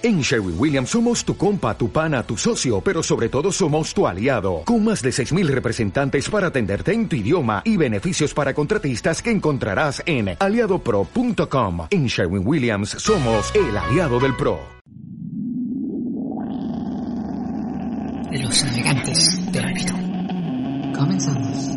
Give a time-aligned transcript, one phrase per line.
[0.00, 4.06] En Sherwin Williams somos tu compa, tu pana, tu socio, pero sobre todo somos tu
[4.06, 9.20] aliado, con más de 6.000 representantes para atenderte en tu idioma y beneficios para contratistas
[9.20, 11.88] que encontrarás en aliadopro.com.
[11.90, 14.60] En Sherwin Williams somos el aliado del PRO.
[18.30, 19.94] Los navegantes del olvido.
[20.96, 21.76] Comenzamos.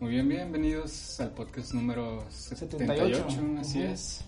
[0.00, 4.24] Muy bien, bienvenidos al podcast número 78, 78, así es.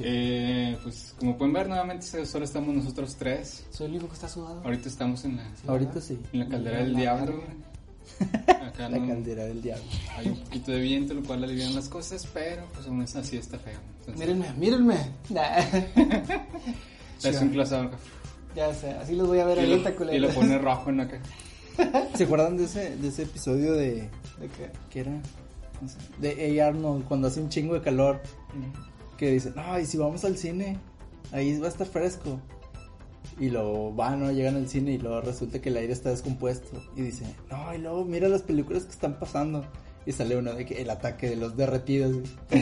[0.00, 3.64] Eh, pues como pueden ver, nuevamente solo estamos nosotros tres.
[3.70, 4.60] Soy el único que está sudado.
[4.64, 6.18] Ahorita estamos en la, Ahorita sí.
[6.32, 7.42] en la caldera del La diablo.
[8.48, 9.84] Acá La no- caldera del diablo.
[10.16, 13.36] hay un poquito de viento, lo cual alivian las cosas, pero pues aún es así
[13.36, 13.78] está feo.
[14.00, 14.96] Entonces, Mírenme, mírenme.
[15.30, 15.42] Nah.
[17.18, 17.90] hace un close-up
[18.54, 21.00] ya sé, así los voy a ver y, ahorita, lo, y lo pone rojo en
[21.00, 21.20] acá.
[22.14, 24.08] ¿Se acuerdan de ese, de ese episodio de.
[24.40, 24.70] ¿De qué?
[24.88, 25.10] ¿Qué era?
[25.12, 26.68] No sé, de A.
[26.68, 28.22] Arnold cuando hace un chingo de calor.
[29.16, 30.78] Que dice, no, y si vamos al cine,
[31.32, 32.38] ahí va a estar fresco.
[33.38, 34.30] Y luego van, ¿no?
[34.32, 36.82] Llegan al cine y luego resulta que el aire está descompuesto.
[36.96, 39.64] Y dice, no, y luego mira las películas que están pasando.
[40.06, 42.16] Y sale uno de que el ataque de los derretidos.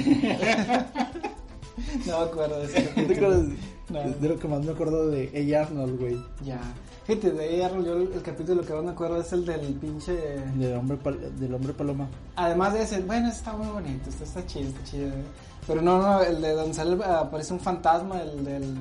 [2.06, 2.90] No me acuerdo de eso.
[2.96, 3.46] ¿No te acuerdas?
[3.90, 4.00] No.
[4.00, 5.62] Es de lo que más me acuerdo de A.
[5.62, 6.16] Arnold, güey.
[6.44, 6.60] Ya.
[7.04, 9.74] Fíjate, de ahí Arnold, yo el, el capítulo que más me acuerdo es el del
[9.74, 10.12] pinche.
[10.56, 12.08] Del hombre, pal- del hombre paloma.
[12.36, 15.08] Además de ese, bueno, está muy bonito, está, está chido, está chido.
[15.08, 15.24] eh.
[15.66, 18.74] Pero no, no, el de donde sale, aparece un fantasma, el del.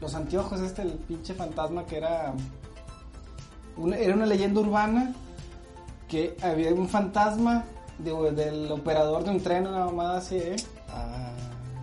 [0.00, 2.32] Los anteojos, este, el pinche fantasma que era.
[3.76, 5.14] una- era una leyenda urbana
[6.08, 7.64] que había un fantasma
[7.98, 10.56] de- del operador de un tren, una mamada así, ¿eh?
[10.88, 11.30] Ah.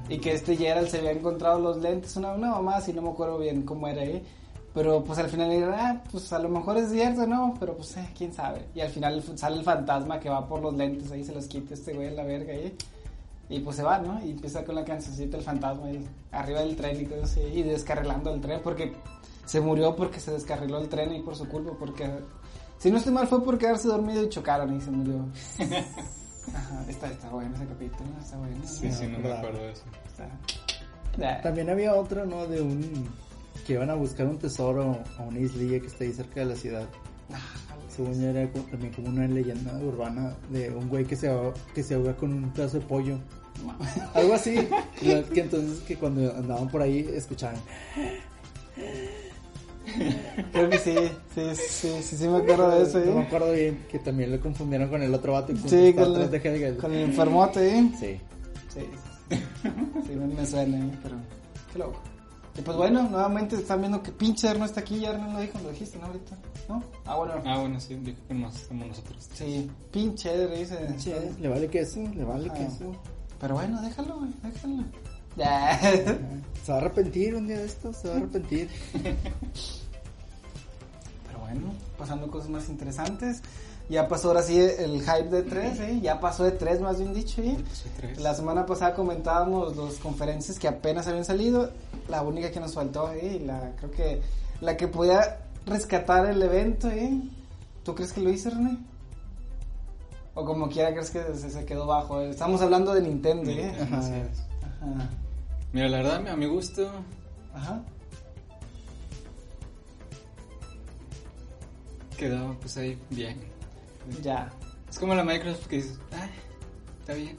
[0.10, 3.10] Y que este Gerald se había encontrado los lentes, una, una mamá así, no me
[3.10, 4.26] acuerdo bien cómo era ahí.
[4.74, 7.56] Pero pues al final era, ah, pues a lo mejor es cierto, ¿no?
[7.60, 8.66] Pero pues eh, quién sabe.
[8.76, 11.74] Y al final sale el fantasma que va por los lentes, ahí se los quita
[11.74, 12.76] este güey a la verga ahí.
[13.50, 14.24] Y pues se va, ¿no?
[14.26, 17.64] Y empieza con la cancioncita el fantasma ahí, arriba del tren y todo así, y
[17.64, 18.94] descarrilando el tren porque
[19.46, 22.10] se murió porque se descarriló el tren y por su culpa, porque
[22.78, 25.26] si no estoy mal fue por quedarse dormido y chocaron y se murió.
[26.54, 28.56] Ajá, está, está bueno ese capítulo, está bueno.
[28.66, 29.84] Sí, sí, no me acuerdo de eso.
[30.06, 31.42] Está-.
[31.42, 32.46] También había otro, ¿no?
[32.48, 33.08] De un...
[33.66, 36.56] Que iban a buscar un tesoro a una islilla que está ahí cerca de la
[36.56, 36.88] ciudad.
[37.90, 41.84] Según yo era también como una leyenda urbana de un güey que se ahoga, que
[41.84, 43.18] se ahoga con un pedazo de pollo.
[44.14, 44.68] Algo así.
[45.00, 47.58] Que entonces que cuando andaban por ahí escuchaban.
[50.52, 50.96] Creo que sí,
[51.34, 53.26] sí, sí, sí, sí me acuerdo de eso, No me ¿eh?
[53.26, 55.54] acuerdo bien, que también lo confundieron con el otro vato.
[55.66, 57.92] Sí, con, el, con el enfermote, ¿eh?
[58.00, 58.20] Sí.
[58.74, 58.82] Sí,
[59.30, 59.38] sí,
[60.08, 60.92] sí, me, me suena, ¿eh?
[61.02, 61.16] Pero,
[61.72, 62.02] qué loco.
[62.58, 65.60] Y pues bueno, nuevamente están viendo que pinche Erno está aquí, ya Erno lo dijo,
[65.64, 66.08] lo dijiste, ¿no?
[66.08, 66.38] Ahorita,
[66.68, 66.84] ¿no?
[67.06, 67.34] Ah, bueno.
[67.46, 69.30] Ah, bueno, sí, dijo que somos nosotros.
[69.34, 71.36] Sí, pinche Eder, dice.
[71.40, 72.94] Le vale queso, le vale queso.
[73.40, 74.84] Pero bueno, déjalo, güey, déjalo.
[76.64, 78.70] Se va a arrepentir un día de esto, se va a arrepentir.
[81.28, 83.42] Pero bueno, pasando cosas más interesantes.
[83.90, 86.00] Ya pasó ahora sí el hype de tres, ¿eh?
[86.02, 87.56] Ya pasó de tres, más bien dicho, ¿eh?
[88.18, 91.72] La semana pasada comentábamos las conferencias que apenas habían salido.
[92.10, 93.42] La única que nos faltó, ¿eh?
[93.46, 94.22] La, creo que
[94.60, 97.18] la que podía rescatar el evento, ¿eh?
[97.84, 98.78] ¿Tú crees que lo hizo, René?
[100.40, 102.22] O como quiera, crees que se, se quedó bajo.
[102.22, 103.74] Estamos hablando de Nintendo, ¿eh?
[103.76, 103.90] Es.
[104.62, 105.10] Ajá.
[105.74, 106.88] Mira, la verdad, a mi gusto,
[107.56, 107.82] Ajá.
[112.18, 113.38] quedó pues ahí bien.
[114.22, 114.52] Ya.
[114.90, 116.30] Es como la Microsoft que dices, ay,
[117.00, 117.38] está bien.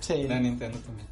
[0.00, 0.22] Sí.
[0.28, 1.06] La Nintendo también.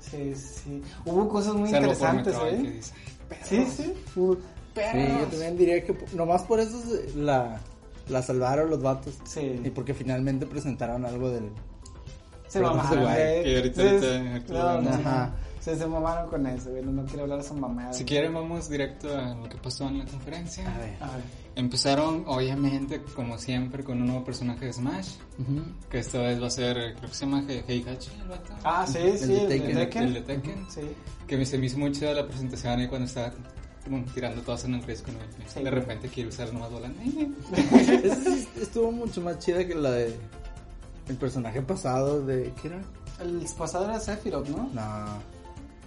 [0.00, 0.82] Sí, sí.
[1.04, 2.56] Hubo cosas muy Salvo interesantes, que ¿eh?
[2.58, 2.92] dices,
[3.30, 3.94] "Ay, Sí, sí.
[4.16, 4.40] Hubo Sí,
[4.74, 5.20] perros.
[5.20, 7.60] yo también diría que nomás por eso se- la,
[8.08, 9.14] la salvaron los vatos.
[9.24, 9.60] Sí.
[9.64, 11.50] Y porque finalmente presentaron algo del...
[12.48, 13.42] Se mamaron, güey.
[13.44, 14.90] que ahorita-.
[14.90, 15.34] Ajá.
[15.60, 16.82] Sí, se mamaron con eso, güey.
[16.84, 17.92] No, no quiero hablar de esa mamada.
[17.92, 20.74] Si quieren vamos directo a lo que pasó en la conferencia.
[20.74, 20.96] A ver.
[21.00, 21.24] A ver.
[21.54, 25.14] Empezaron, obviamente, como siempre, con un nuevo personaje de Smash.
[25.38, 25.62] Ujú.
[25.88, 28.54] Que esta vez va a ser, creo que se llama He- Heihachi, el vato.
[28.64, 30.02] Ah, sí, El sí, de el de Tekken.
[30.02, 30.66] El de Tekken.
[30.68, 30.80] Sí.
[31.26, 33.32] Que me, se me hizo muy chida la presentación ahí cuando estaba
[33.84, 35.08] como, tirando todas en el riesgo.
[35.12, 35.18] ¿no?
[35.48, 35.62] Sí.
[35.62, 36.70] De repente quiere usar nomás
[38.24, 40.14] sí estuvo mucho más chida que la de...
[41.08, 42.52] El personaje pasado de...
[42.62, 42.80] ¿Qué era?
[43.20, 44.70] El pasado era Sephiroth, ¿no?
[44.72, 45.04] No.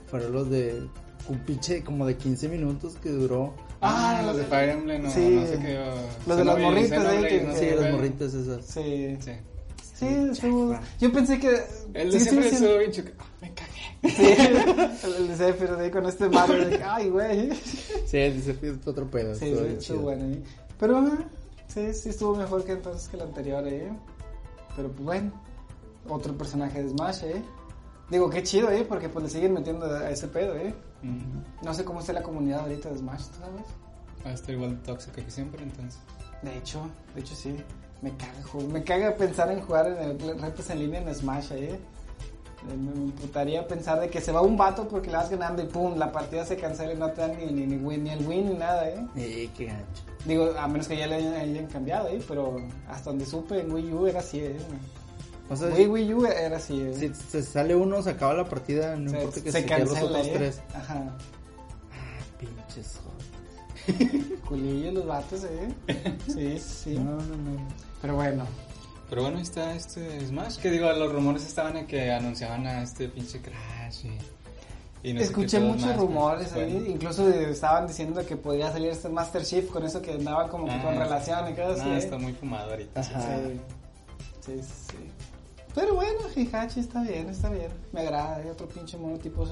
[0.10, 0.84] Fueron los de...
[1.28, 3.54] Un pinche como de 15 minutos que duró.
[3.82, 5.28] Ah, Ah, los de Fire Emblem, no, sí.
[5.40, 5.80] no sé qué.
[5.80, 8.66] uh, Los de las morritas, eh, Sí, las morritas esas.
[8.66, 9.18] Sí.
[9.20, 9.32] Sí.
[9.96, 10.78] Sí, estuvo.
[11.00, 11.64] Yo pensé que.
[11.94, 13.16] El de sí, siempre sí, estuvo bien chocado.
[13.20, 14.12] Ah, me cagué.
[14.14, 16.70] Sí, el de Sephiroth ahí con este Mario.
[16.70, 17.50] de que, Ay, güey.
[18.06, 19.34] Sí, el desafío es otro pedo.
[19.36, 20.26] Sí, estuvo bueno.
[20.26, 20.44] ¿eh?
[20.78, 21.18] Pero ah,
[21.68, 23.90] sí, sí estuvo mejor que entonces que el anterior, ¿eh?
[24.76, 25.32] Pero pues bueno,
[26.10, 27.42] otro personaje de Smash, ¿eh?
[28.10, 28.86] Digo, qué chido, ¿eh?
[28.88, 30.76] Porque pues le siguen metiendo a ese pedo, ¿eh?
[31.04, 31.64] Mm.
[31.66, 33.66] No sé cómo está la comunidad ahorita de Smash, ¿tú ¿sabes?
[34.26, 36.02] Va a estar igual de tóxica que siempre, entonces.
[36.42, 37.56] De hecho, de hecho sí.
[38.02, 41.80] Me caga, me caga pensar en jugar en el- retos en línea en Smash, ¿eh?
[42.68, 45.68] Me, me imputaría pensar de que se va un vato porque le vas ganando y
[45.68, 48.26] pum, la partida se cancela y no te dan ni, ni, ni, win, ni el
[48.28, 49.06] win ni nada, ¿eh?
[49.16, 50.04] Eh, qué gancho.
[50.26, 52.20] Digo, a menos que ya le hayan, hayan cambiado, ¿eh?
[52.28, 52.58] Pero
[52.90, 54.58] hasta donde supe en Wii U era así, ¿eh?
[55.48, 56.94] O sea, Wii, Wii U era así, ¿eh?
[56.96, 59.80] si se sale uno, se acaba la partida, no se, importa que se se, queden
[59.86, 60.32] los cancela, otros ¿eh?
[60.36, 60.62] tres.
[60.74, 61.04] Ajá.
[61.94, 63.25] Ah, pinches joder.
[64.48, 66.16] Culillos los vatos, ¿eh?
[66.28, 66.96] Sí, sí.
[66.96, 67.68] No, no, no.
[68.02, 68.46] Pero bueno.
[69.10, 70.58] Pero bueno, ahí está este Smash.
[70.58, 75.10] Que digo, los rumores estaban en que anunciaban a este pinche Crash y.
[75.10, 76.88] y no sé Escuché muchos más, rumores ahí, bueno.
[76.90, 80.72] incluso estaban diciendo que podría salir este Master Chief con eso que andaba como que
[80.72, 81.90] Ah, con relación y cosas así.
[81.92, 83.04] Está muy fumado ahorita.
[83.04, 83.12] sí.
[83.14, 83.38] Ajá.
[84.42, 84.62] Sí.
[84.62, 84.98] sí.
[85.76, 87.70] Pero bueno, Hihachi está bien, está bien.
[87.92, 89.46] Me agrada, hay otro pinche mono tipo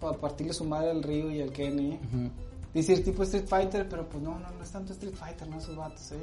[0.00, 1.94] para partirle su madre al Ryu y al Kenny.
[1.94, 2.30] Ujú.
[2.78, 5.74] Decir tipo Street Fighter, pero pues no, no, no es tanto Street Fighter, no esos
[5.74, 6.16] vatos, ¿eh?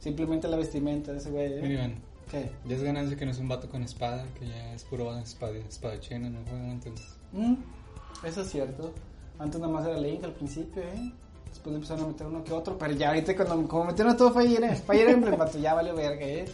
[0.00, 1.60] Simplemente la vestimenta de ese güey, ¿eh?
[1.62, 2.00] Miren,
[2.30, 2.50] ¿Qué?
[2.64, 5.52] ya es ganancia que no es un vato con espada, que ya es puro espada,
[5.68, 7.06] espadachín en el juego, entonces.
[7.32, 7.54] Mm,
[8.24, 8.94] eso es cierto.
[9.38, 11.12] Antes nada más era Link al principio, ¿eh?
[11.50, 14.16] Después le empezaron a meter uno que otro, pero ya ahorita cuando como metieron a
[14.16, 16.46] todo Fire, Em- Fire Emblem, vato, ya vale verga, ¿eh?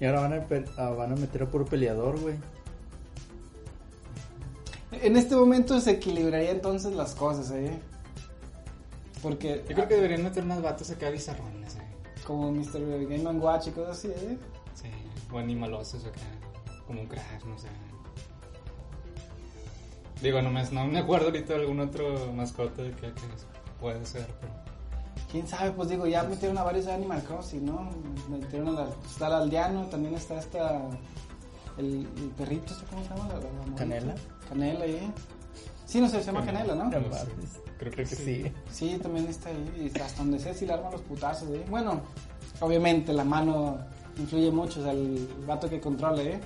[0.00, 0.46] Y ahora van a,
[0.78, 2.34] ah, van a meter a puro peleador, güey.
[4.92, 7.78] En este momento se equilibraría entonces las cosas, ¿eh?
[9.22, 11.78] Porque Yo creo que deberían meter más vatos acá bizarrones, eh.
[12.26, 13.06] como Mr.
[13.08, 14.36] Game and Watch y cosas así, ¿eh?
[14.74, 14.88] Sí,
[15.32, 16.20] o animalosos acá,
[16.86, 17.68] como un Crash, no sé.
[20.20, 23.12] Digo, no me, no me acuerdo ahorita de algún otro mascota que, que
[23.80, 24.52] puede ser, pero.
[25.30, 27.88] Quién sabe, pues digo, ya metieron a varios de Animal Crossing, ¿no?
[28.28, 30.80] Metieron a la, está el aldeano, también está esta
[31.78, 33.28] el, el perrito, ¿este ¿cómo se llama?
[33.28, 33.76] La- la- la monita.
[33.76, 34.14] Canela.
[34.52, 35.10] Canela, ¿eh?
[35.86, 36.90] Sí, no sé, se llama Canela, ¿no?
[36.90, 36.98] Sé,
[37.78, 38.16] Creo que sí.
[38.16, 38.52] sí.
[38.70, 39.90] Sí, también está ahí.
[39.94, 41.64] Y hasta donde sé, sí le arman los putazos, ¿eh?
[41.70, 42.02] Bueno,
[42.60, 43.78] obviamente la mano
[44.18, 46.40] influye mucho, o sea, el vato que controle, ¿eh?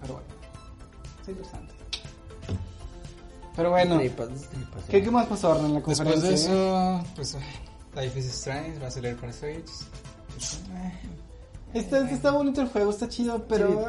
[0.00, 0.28] Pero bueno,
[1.22, 1.74] es interesante.
[3.54, 6.30] Pero bueno, Tripas, tripas, ¿qué, qué más pasó en la conferencia?
[6.30, 6.56] Después de eh?
[6.56, 9.70] eso, pues, ay, Life is Strange va a salir para Switch.
[10.32, 10.92] Pues, eh,
[11.74, 13.86] Está, está bonito el juego, está chido, pero...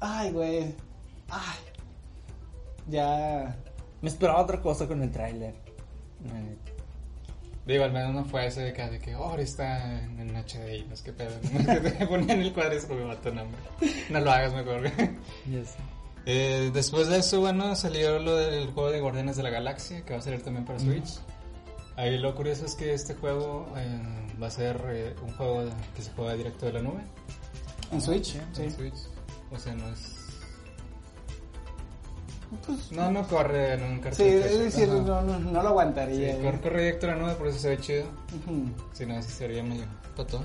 [0.00, 0.74] Ay, güey.
[1.28, 1.58] Ay.
[2.88, 3.56] Ya...
[4.00, 5.54] Me esperaba otra cosa con el tráiler.
[7.66, 10.36] Digo, al menos no fue ese de que, de que oh, ahora está en, en
[10.36, 11.30] HD y no es que pedo.
[11.50, 13.60] No es que te ponían el cuadro y se me mató, no, hombre.
[14.10, 14.82] no lo hagas mejor.
[15.50, 15.78] Ya sé.
[16.26, 20.14] Eh, después de eso, bueno, salió lo del juego de Guardianes de la Galaxia, que
[20.14, 21.20] va a salir también para Switch.
[21.96, 24.00] Ahí lo curioso es que este juego eh,
[24.42, 27.02] va a ser eh, un juego que se juega directo de la nube.
[27.92, 28.38] ¿En Switch?
[28.52, 28.62] Sí.
[28.62, 28.96] En Switch.
[29.52, 30.23] O sea, no es...
[32.66, 34.24] Pues, No, no corre en un sí, cartucho.
[34.24, 36.16] es decir, no, no, no lo aguantaría.
[36.34, 36.40] Sí, ¿eh?
[36.44, 38.04] corre, corre directo a la nube, por eso se ve chido.
[38.92, 39.84] Si no, así sería medio
[40.16, 40.44] patón.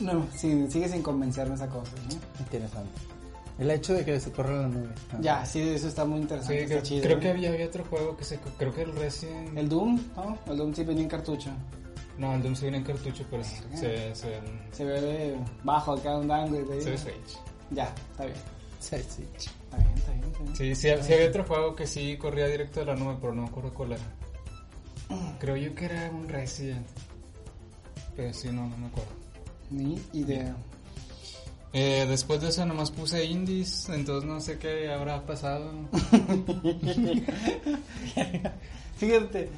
[0.00, 1.92] No, sí, sigue sin convencerme esa cosa.
[2.08, 2.14] ¿no?
[2.40, 2.90] Interesante.
[3.58, 4.88] El hecho de que se corra la nube.
[5.12, 5.18] Ah.
[5.20, 6.62] Ya, sí, eso está muy Sí, interesante.
[6.62, 7.02] está creo, chido.
[7.02, 7.20] creo ¿eh?
[7.20, 8.38] que había, había otro juego que se...
[8.58, 9.56] Creo que el Resident...
[9.56, 10.38] El Doom, ¿no?
[10.46, 11.50] El Doom sí venía en cartucho.
[12.18, 14.40] No, el Doom se viene en cartucho, pero se, se,
[14.72, 16.82] Se ve bajo acá, un downgrade ahí.
[16.82, 17.38] se ve Switch.
[17.70, 18.36] Ya, está bien.
[18.80, 19.22] Sí, sí.
[19.22, 19.61] Está bien,
[20.02, 20.24] está bien.
[20.26, 20.56] Está bien.
[20.56, 23.42] Sí, sí, sí había otro juego que sí corría directo de la nube, pero no
[23.42, 24.02] me acuerdo cuál era.
[25.38, 26.86] Creo yo que era un Resident.
[28.16, 29.10] Pero sí, no, no me acuerdo.
[29.70, 30.54] Ni idea.
[31.72, 35.72] Eh, después de eso nomás puse indies, entonces no sé qué habrá pasado.
[38.96, 39.48] Fíjate,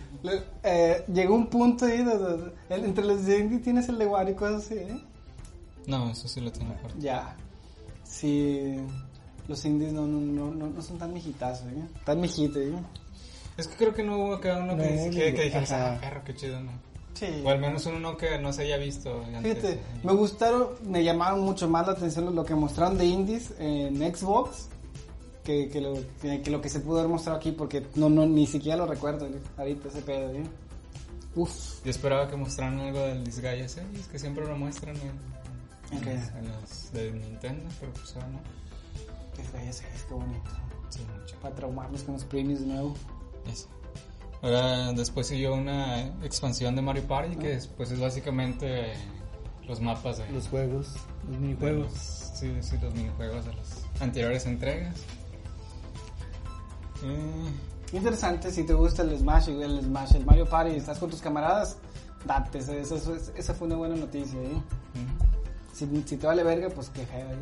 [0.62, 4.64] eh, llegó un punto ahí donde, entre los indie tienes el de Wario y cosas
[4.64, 5.00] así, ¿eh?
[5.86, 7.00] No, eso sí lo tengo aparte.
[7.00, 7.36] Ya.
[8.04, 8.76] Sí,
[9.48, 11.84] los indies no, no, no, no, son tan mijitazos, ¿eh?
[12.04, 12.72] Tan mijitos, ¿eh?
[13.56, 15.94] Es que creo que no hubo acá uno que, que, que dijeras, ajá.
[15.94, 16.72] ah, perro, qué chido, ¿no?
[17.14, 17.26] Sí.
[17.44, 19.42] O al menos uno que no se haya visto antes.
[19.58, 19.80] Fíjate, eh.
[20.02, 24.68] me gustaron, me llamaron mucho más la atención lo que mostraron de indies en Xbox
[25.44, 28.26] que, que, lo, que, que lo que se pudo haber mostrado aquí, porque no, no,
[28.26, 29.38] ni siquiera lo recuerdo ¿eh?
[29.58, 30.42] ahorita ese pedo, ¿eh?
[31.36, 36.06] Uf, Yo esperaba que mostraran algo del Disgaea 6, que siempre lo muestran en, Ok.
[36.06, 38.38] en los de Nintendo, pero pues ahora no.
[39.44, 40.50] Es que ya sé, es que bonito.
[40.88, 41.36] Sí, mucho.
[41.40, 42.94] Para traumarnos con los premios de nuevo.
[43.50, 43.68] Eso.
[44.42, 48.92] Ahora, después siguió una expansión de Mario Party, que después es básicamente
[49.66, 50.94] los mapas de Los juegos,
[51.28, 51.90] los minijuegos.
[51.92, 54.96] los, sí, sí, los minijuegos de las anteriores entregas.
[57.02, 57.50] Eh,
[57.94, 61.20] Interesante, si te gusta el Smash, el Smash, el Mario Party y estás con tus
[61.20, 61.76] camaradas,
[62.24, 62.98] date, esa, esa,
[63.36, 64.48] esa fue una buena noticia, ¿eh?
[64.94, 65.74] mm.
[65.74, 67.36] Si, si te vale verga, pues qué feo, ¿eh?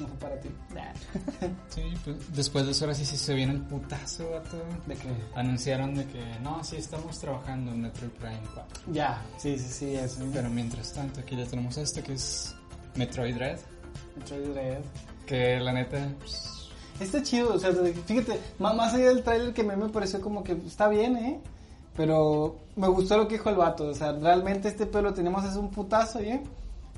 [0.00, 0.48] No fue para ti.
[1.68, 4.56] Sí, pues después de eso ahora sí, sí se viene el putazo, vato.
[4.86, 5.08] ¿De qué?
[5.34, 8.92] Anunciaron de que no, sí estamos trabajando en Metroid Prime 4.
[8.92, 10.24] Ya, sí, sí, sí, eso.
[10.32, 12.54] Pero mientras tanto, aquí ya tenemos este que es
[12.96, 13.58] Metroid Dread.
[14.16, 14.82] Metroid Dread.
[15.26, 16.50] Que la neta, pues,
[17.00, 20.20] Está chido, o sea, fíjate, má- más allá del trailer que a mí me pareció
[20.20, 21.40] como que está bien, ¿eh?
[21.96, 25.56] Pero me gustó lo que dijo el vato, o sea, realmente este pelo tenemos es
[25.56, 26.40] un putazo, ¿eh?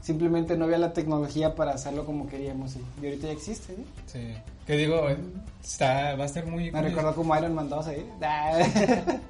[0.01, 2.81] Simplemente no había la tecnología para hacerlo como queríamos, ¿eh?
[3.03, 3.85] y ahorita ya existe, ¿eh?
[4.07, 4.35] sí.
[4.67, 5.07] Que digo,
[5.63, 6.71] está, va a ser muy...
[6.73, 8.11] Me recordó como Iron Man 2 ahí.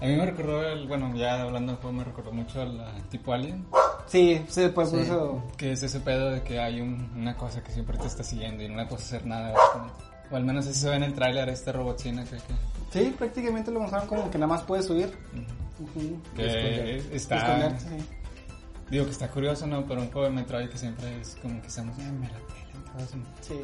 [0.00, 3.32] A mí me recordó, el, bueno, ya hablando de juego, me recordó mucho al tipo
[3.32, 3.64] Alien.
[4.06, 5.04] sí, sí, pues por Sí.
[5.06, 5.42] eso...
[5.56, 8.62] Que es ese pedo de que hay un- una cosa que siempre te está siguiendo
[8.62, 9.98] y no le puedes hacer nada, básicamente.
[10.30, 12.54] O al menos así se ve en el tráiler este robotcina que, que,
[12.92, 15.12] Sí, prácticamente lo mostraron como que nada más puedes subir.
[15.80, 16.16] Ujú.
[16.36, 17.36] que está...
[17.36, 18.06] Esconderte, sí.
[18.90, 19.84] Digo que está curioso, ¿no?
[19.86, 22.38] Pero un juego de Metroid que siempre es como que estamos, "Eh, me la
[22.96, 23.10] todos",
[23.42, 23.54] Sí,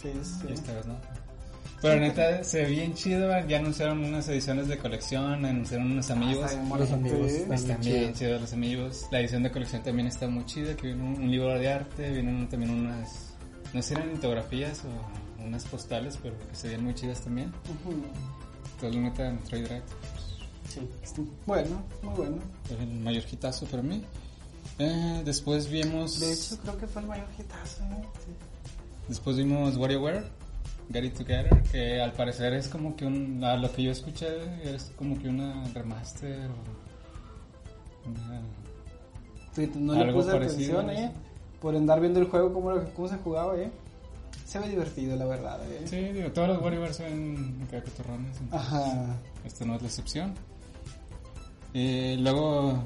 [0.00, 0.46] sí, sí.
[0.48, 0.96] y esta vez no.
[1.82, 6.50] Pero neta, se ve bien chido, ya anunciaron unas ediciones de colección, anunciaron unos amigos.
[6.50, 7.36] Está bien Los amigos sí.
[7.50, 8.40] están bien bien chidos.
[8.40, 9.06] los amigos.
[9.10, 12.10] La edición de colección también está muy chida, que viene un, un libro de arte,
[12.10, 13.34] vienen también unas,
[13.74, 17.48] no sé si eran litografías o unas postales, pero que se ven muy chidas también.
[17.48, 17.92] Ujú.
[18.76, 19.82] Entonces, la neta, Metroid Dread
[20.68, 22.36] Sí, está bueno, muy bueno.
[22.64, 24.02] es el mayor hitazo para mí.
[24.78, 26.18] Eh, después vimos...
[26.20, 28.04] De hecho, creo que fue el mayor hitazo, ¿eh?
[28.24, 28.32] Sí.
[29.08, 30.24] Después vimos WarioWare,
[30.92, 34.28] Get It Together, que al parecer es como que un, a lo que yo escuché
[34.74, 38.40] es como que una remaster o una-
[39.52, 41.04] Fíjate, no le Algo puse parecido, atención.
[41.06, 41.12] ¿eh?
[41.60, 43.70] Por andar viendo el juego, cómo, lo- cómo se jugaba, ¿eh?
[44.44, 45.82] Se ve divertido, la verdad, ¿eh?
[45.86, 49.16] Sí, digo, todos los WarioWare son acá cotorrones, entonces Ajá.
[49.44, 50.34] esta no es la excepción.
[51.72, 52.82] Y luego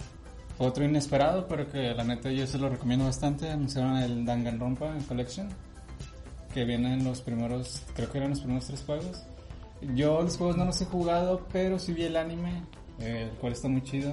[0.58, 5.48] otro inesperado, pero que la neta yo se lo recomiendo bastante, anunciaron el Danganronpa Collection,
[6.52, 9.22] que vienen los primeros, creo que eran los primeros tres juegos.
[9.94, 12.62] Yo los juegos no los he jugado, pero sí vi el anime,
[12.98, 14.12] el cual está muy chido.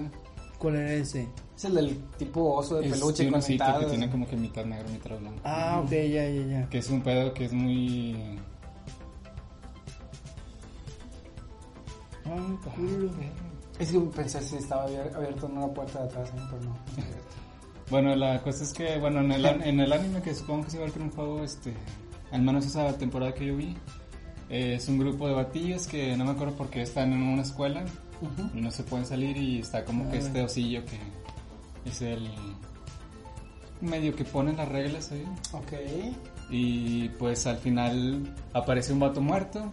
[0.59, 1.27] ¿Cuál era ese?
[1.55, 3.79] Es el del tipo oso de Es peluche conectado.
[3.81, 5.39] que tiene como que mitad negro, mitad blanco.
[5.43, 6.69] Ah, ok, ya, ya, ya.
[6.69, 8.39] Que es un pedo que es muy...
[12.75, 13.11] Cool.
[13.79, 16.41] Es que pensé si estaba abier- abierto en una puerta de atrás, ¿eh?
[16.49, 16.75] pero no.
[17.91, 20.83] Bueno, la cosa es que, bueno, en el, en el anime, que supongo que que
[20.83, 21.71] en un juego, este,
[22.31, 23.77] al menos esa temporada que yo vi,
[24.49, 27.43] eh, es un grupo de batillos que no me acuerdo por qué están en una
[27.43, 27.85] escuela
[28.55, 30.19] y no se pueden salir y está como que Ah.
[30.19, 30.97] este osillo que
[31.87, 32.27] es el
[33.81, 35.73] medio que pone las reglas ahí Ok.
[36.49, 39.71] y pues al final aparece un vato muerto.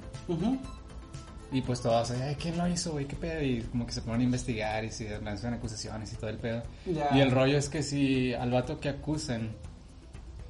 [1.53, 3.07] Y pues todos, ay, ¿quién lo hizo, güey?
[3.07, 3.43] ¿Qué pedo?
[3.43, 6.63] Y como que se ponen a investigar y se lanzan acusaciones y todo el pedo.
[6.87, 7.11] Ya.
[7.15, 9.51] Y el rollo es que si al vato que acusen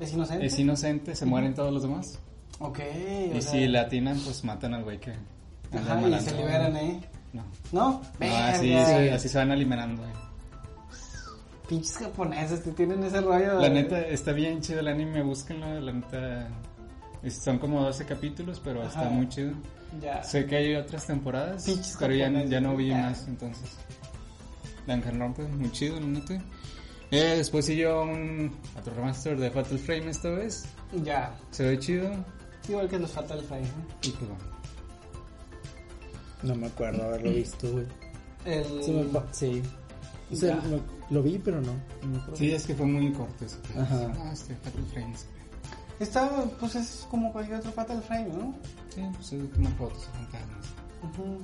[0.01, 0.47] ¿Es inocente?
[0.47, 2.19] es inocente, se mueren todos los demás.
[2.61, 2.79] Ok.
[3.35, 5.11] Y o sea, si le atinan, pues matan al güey que...
[5.77, 7.01] Ajá, y se liberan, ¿eh?
[7.33, 7.45] No.
[7.73, 8.03] ¿No?
[8.21, 10.03] No, así, se- así se van alimenando.
[10.03, 10.13] güey.
[11.69, 13.59] Pinches japoneses que tienen ese rollo.
[13.59, 15.81] La neta, está bien chido el anime, búsquenlo.
[15.81, 16.49] La neta,
[17.31, 19.11] son como 12 capítulos, pero está Ajá.
[19.11, 19.53] muy chido.
[20.01, 20.23] Ya.
[20.23, 23.71] Sé que hay otras temporadas, Pinches pero ya, ya no vi más, entonces.
[24.87, 26.35] Danganronpa, muy chido, la neta.
[27.11, 30.65] Eh, después siguió un otro remaster de Fatal Frame esta vez.
[31.05, 31.35] Ya.
[31.51, 32.11] Se ve chido.
[32.69, 33.65] Igual que los Fatal Frame.
[33.65, 33.71] ¿eh?
[34.03, 34.45] Y pues bueno.
[36.43, 37.87] No me acuerdo haberlo visto, güey.
[38.45, 38.65] El...
[38.83, 39.63] Sí, me pa- sí.
[40.33, 40.81] O sea, lo,
[41.11, 41.73] lo vi, pero no.
[42.03, 42.35] no.
[42.37, 43.59] Sí, es que fue muy corto eso.
[43.79, 44.11] Ajá.
[44.19, 45.15] Ah, este Fatal Frame.
[46.05, 46.09] Sí.
[46.09, 48.55] Está, pues es como cualquier otro Fatal Frame, ¿no?
[48.95, 50.67] Sí, pues es tomar fotos, fantasmas.
[51.03, 51.39] Ujú.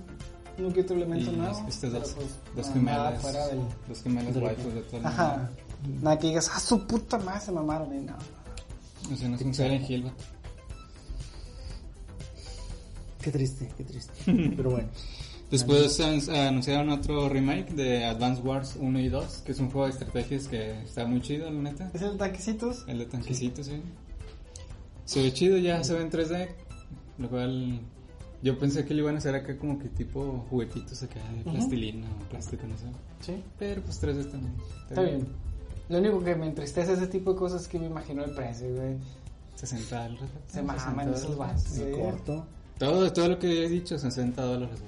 [0.58, 1.66] No que otro elemento Y nuevo.
[1.68, 2.98] este dos, pues, dos no, gemelas.
[2.98, 3.60] nada fuera del...
[3.88, 5.50] Dos gemelas de waifus de todo el Ajá.
[5.82, 6.02] mundo.
[6.02, 8.00] Nada que digas, ah, su puta madre se mamaron, ¿eh?
[8.04, 8.16] No.
[9.14, 10.10] O sea, no es un Silent Hill.
[13.22, 14.12] Qué triste, qué triste.
[14.56, 14.88] pero bueno.
[15.50, 19.86] Después an- anunciaron otro remake de Advance Wars 1 y 2, que es un juego
[19.86, 21.90] de estrategias que está muy chido, la neta.
[21.94, 22.84] ¿Es el taquecitos?
[22.86, 23.80] El de tanquecitos, sí.
[25.08, 26.48] Se ve chido, ya se ve en 3D.
[27.16, 27.80] Lo cual
[28.42, 32.06] yo pensé que le iban a hacer acá como que tipo juguetitos acá de plastilina
[32.10, 32.84] o plástico, no sé.
[33.20, 33.42] Sí.
[33.58, 34.52] Pero pues 3D también.
[34.86, 35.26] Está bien.
[35.88, 38.68] Lo único que me entristece ese tipo de cosas es que me imagino el precio,
[38.74, 38.96] güey.
[39.54, 40.28] 60 dólares.
[40.46, 41.64] Se 60 maman esos dólares.
[41.64, 41.92] vatos, güey.
[41.92, 42.46] corto.
[42.78, 44.78] Todo, todo lo que he dicho, 60 dólares.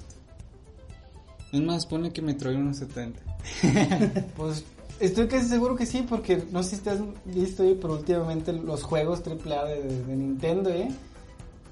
[1.51, 3.19] Es más, pone que me trae unos 70.
[4.37, 4.63] Pues
[4.99, 8.53] estoy casi seguro que sí, porque no sé si te has visto, eh, pero últimamente
[8.53, 10.89] los juegos AAA de, de Nintendo, ¿eh?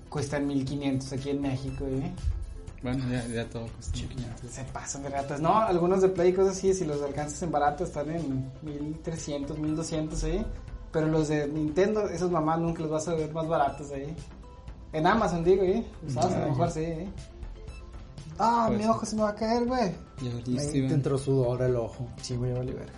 [0.10, 2.12] Cuestan 1500 aquí en México, ¿eh?
[2.82, 4.50] Bueno, ya, ya todo cuesta 1500.
[4.52, 5.42] Se pasan de ratas.
[5.42, 9.58] No, algunos de Play y cosas así, si los alcanzas en barato están en 1300,
[9.60, 10.46] 1200, ¿eh?
[10.92, 14.16] Pero los de Nintendo, esos mamás nunca los vas a ver más baratos ahí.
[14.94, 15.86] En Amazon, digo, ¿eh?
[16.08, 17.10] Usados a lo mejor sí, ¿eh?
[18.40, 18.90] Ah, Pues mi sí.
[18.90, 19.92] ojo se me va a caer, güey.
[20.22, 22.08] Ya valiste, te entró sudor el ojo.
[22.22, 22.94] Sí, güey, vale verga.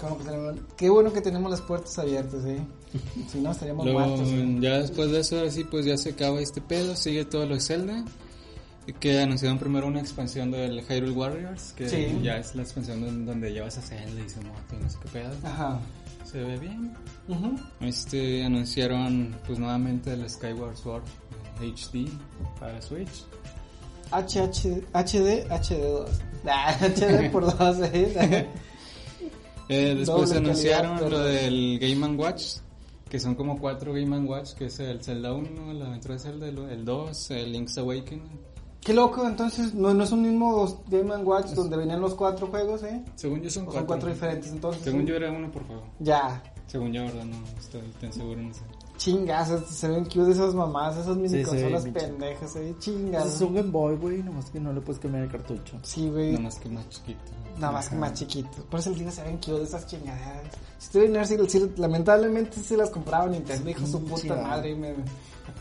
[0.00, 2.60] ¿Cómo que tenemos- Qué bueno que tenemos las puertas abiertas, ¿eh?
[3.30, 4.28] Si no, estaríamos Luego, muertos.
[4.28, 4.56] ¿eh?
[4.60, 7.54] ya después de eso, ahora sí, pues ya se acaba este pedo, sigue todo lo
[7.54, 8.04] de Zelda.
[9.00, 12.18] Que anunciaron primero una expansión del Hyrule Warriors, que Sí.
[12.22, 14.96] ya es la expansión don- donde llevas a Zelda y se moto y no sé
[15.02, 15.30] qué pedo.
[15.44, 15.78] Ajá.
[16.24, 16.94] Se ve bien.
[17.28, 17.56] Ujú.
[17.80, 21.02] Este, anunciaron pues nuevamente el Skyward Sword
[21.60, 22.08] HD
[22.58, 23.24] para Switch.
[24.10, 26.06] HH, HD, HD2.
[26.44, 28.46] Nah, HD por dos, ¿eh?
[29.68, 32.58] Eh, después anunciaron lo del Game Watch,
[33.08, 36.48] que son como cuatro Game Watch, que es el Zelda 1, la aventura de Zelda,
[36.48, 38.22] el el 2, el Link's Awakening.
[38.80, 42.82] Qué loco, entonces, no, no es un mismo Game Watch donde venían los cuatro juegos,
[42.84, 43.04] ¿eh?
[43.16, 43.80] Según yo son cuatro.
[43.80, 44.82] son cuatro diferentes, entonces.
[44.82, 45.82] Según yo era uno por juego.
[45.98, 46.42] Ya.
[46.66, 48.60] Según yo, verdad, no estoy tan seguro, no sé.
[48.98, 52.70] Chingas, se ven cute esas mamás, esas mini Sí, se consolas ven pendejas, ¿eh?
[52.70, 53.26] Ese Chingas.
[53.26, 55.78] es un Game Boy, güey, nomás que no le puedes cambiar el cartucho.
[55.82, 56.32] Sí, güey.
[56.32, 57.20] Nada más que más chiquito.
[57.58, 58.64] Nada más que más chiquitos.
[58.68, 60.52] Por eso les digo, se ven cute esas chingaderas.
[60.78, 64.42] Si estuviera en sí, lamentablemente sí las compraba Nintendo, hijo su puta chingada.
[64.42, 64.70] madre.
[64.70, 64.94] Y me,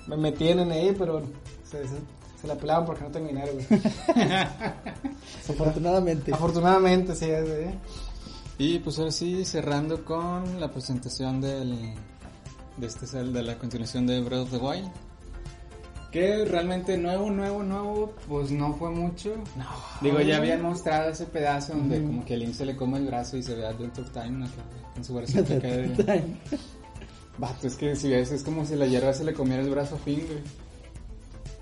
[0.08, 1.22] me metían en ahí, pero
[1.64, 1.96] se, se,
[2.42, 3.66] se la pelaban porque no tengo dinero, güey.
[5.50, 6.34] Afortunadamente.
[6.34, 7.68] Afortunadamente, sí, es, güey.
[8.58, 11.94] Y pues ahora sí, cerrando con la presentación del,
[12.78, 14.90] de este Zelda, de la continuación de Breath of the Wild.
[16.12, 19.36] Que realmente nuevo, nuevo, nuevo, pues no fue mucho.
[19.56, 19.66] No.
[20.02, 23.06] Digo, ya habían mostrado ese pedazo donde como que a Link se le come el
[23.06, 24.06] brazo y se ve a Dr.
[24.12, 24.64] Time acá,
[24.96, 26.38] en su brazo acá de...
[27.38, 29.96] Vato, es que si ves, es como si la hierba se le comiera el brazo
[29.96, 30.40] a Finn, güey.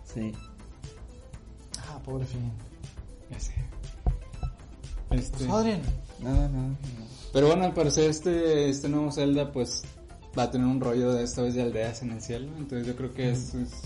[0.06, 0.32] Sí.
[1.80, 2.52] Ah, pobre fin.
[3.30, 3.54] Ya sé.
[5.12, 5.50] Este...
[5.50, 5.82] Adrian.
[6.22, 6.76] Nada, nada.
[7.34, 9.84] Pero bueno, al parecer este, este nuevo Zelda pues
[10.38, 12.48] va a tener un rollo de esta vez de aldeas en el cielo.
[12.58, 13.82] Entonces yo creo que es, es-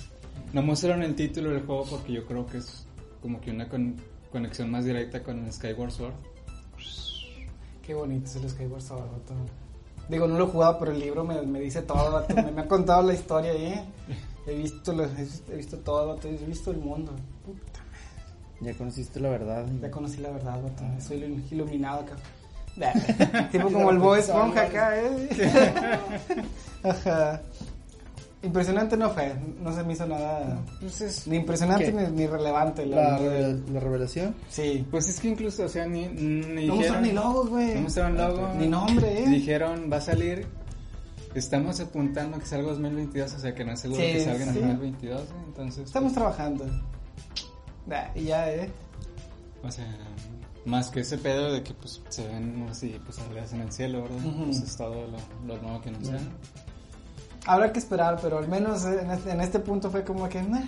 [0.53, 2.85] No mostraron el título del juego porque yo creo que es
[3.21, 3.95] como que una con-
[4.31, 6.13] conexión más directa con el Skyward Sword.
[7.83, 9.33] Qué bonito es el Skyward Sword, vato.
[10.09, 12.33] Digo, no lo he jugado, pero el libro me, me dice todo, vato.
[12.35, 13.79] Me, me ha contado la historia ahí.
[14.47, 16.27] He visto, lo- he visto todo, vato.
[16.27, 17.11] He visto el mundo.
[17.45, 17.79] Puta,
[18.61, 19.67] Ya conociste la verdad.
[19.81, 20.83] ya conocí la verdad, vato.
[20.99, 22.15] Soy il- iluminado acá.
[23.51, 25.29] Tipo como el Bob Esponja acá, eh.
[26.83, 27.41] Ajá.
[28.41, 32.85] Impresionante no fue, no se me hizo nada Pues es, ni impresionante ni, ni relevante.
[32.85, 34.33] La, La, la revelación.
[34.47, 34.87] Sí.
[34.89, 37.75] pues es que incluso, o sea, ni, ni No mostraron ni logos, güey.
[37.75, 38.53] No mostraron logo.
[38.57, 39.27] Ni nombre, eh.
[39.27, 40.47] Dijeron, va a salir...
[41.35, 44.45] Estamos apuntando a que salga 2022, o sea que no es seguro Sí, que salga
[44.45, 44.59] en sí.
[44.59, 45.25] 2022, ¿eh?
[45.45, 45.85] entonces...
[45.85, 46.65] Estamos trabajando.
[47.85, 48.71] Nah, y ya, eh.
[49.63, 49.85] O sea,
[50.65, 54.03] más que ese pedo de que pues se ven así, pues aldeas en el cielo,
[54.03, 54.25] ¿verdad?
[54.25, 54.45] Ujú.
[54.45, 55.17] Pues es todo lo,
[55.55, 56.27] lo nuevo que anunciaron.
[57.45, 60.41] Habrá que esperar, pero al menos eh, en este, en este punto fue como que,
[60.43, 60.59] nah,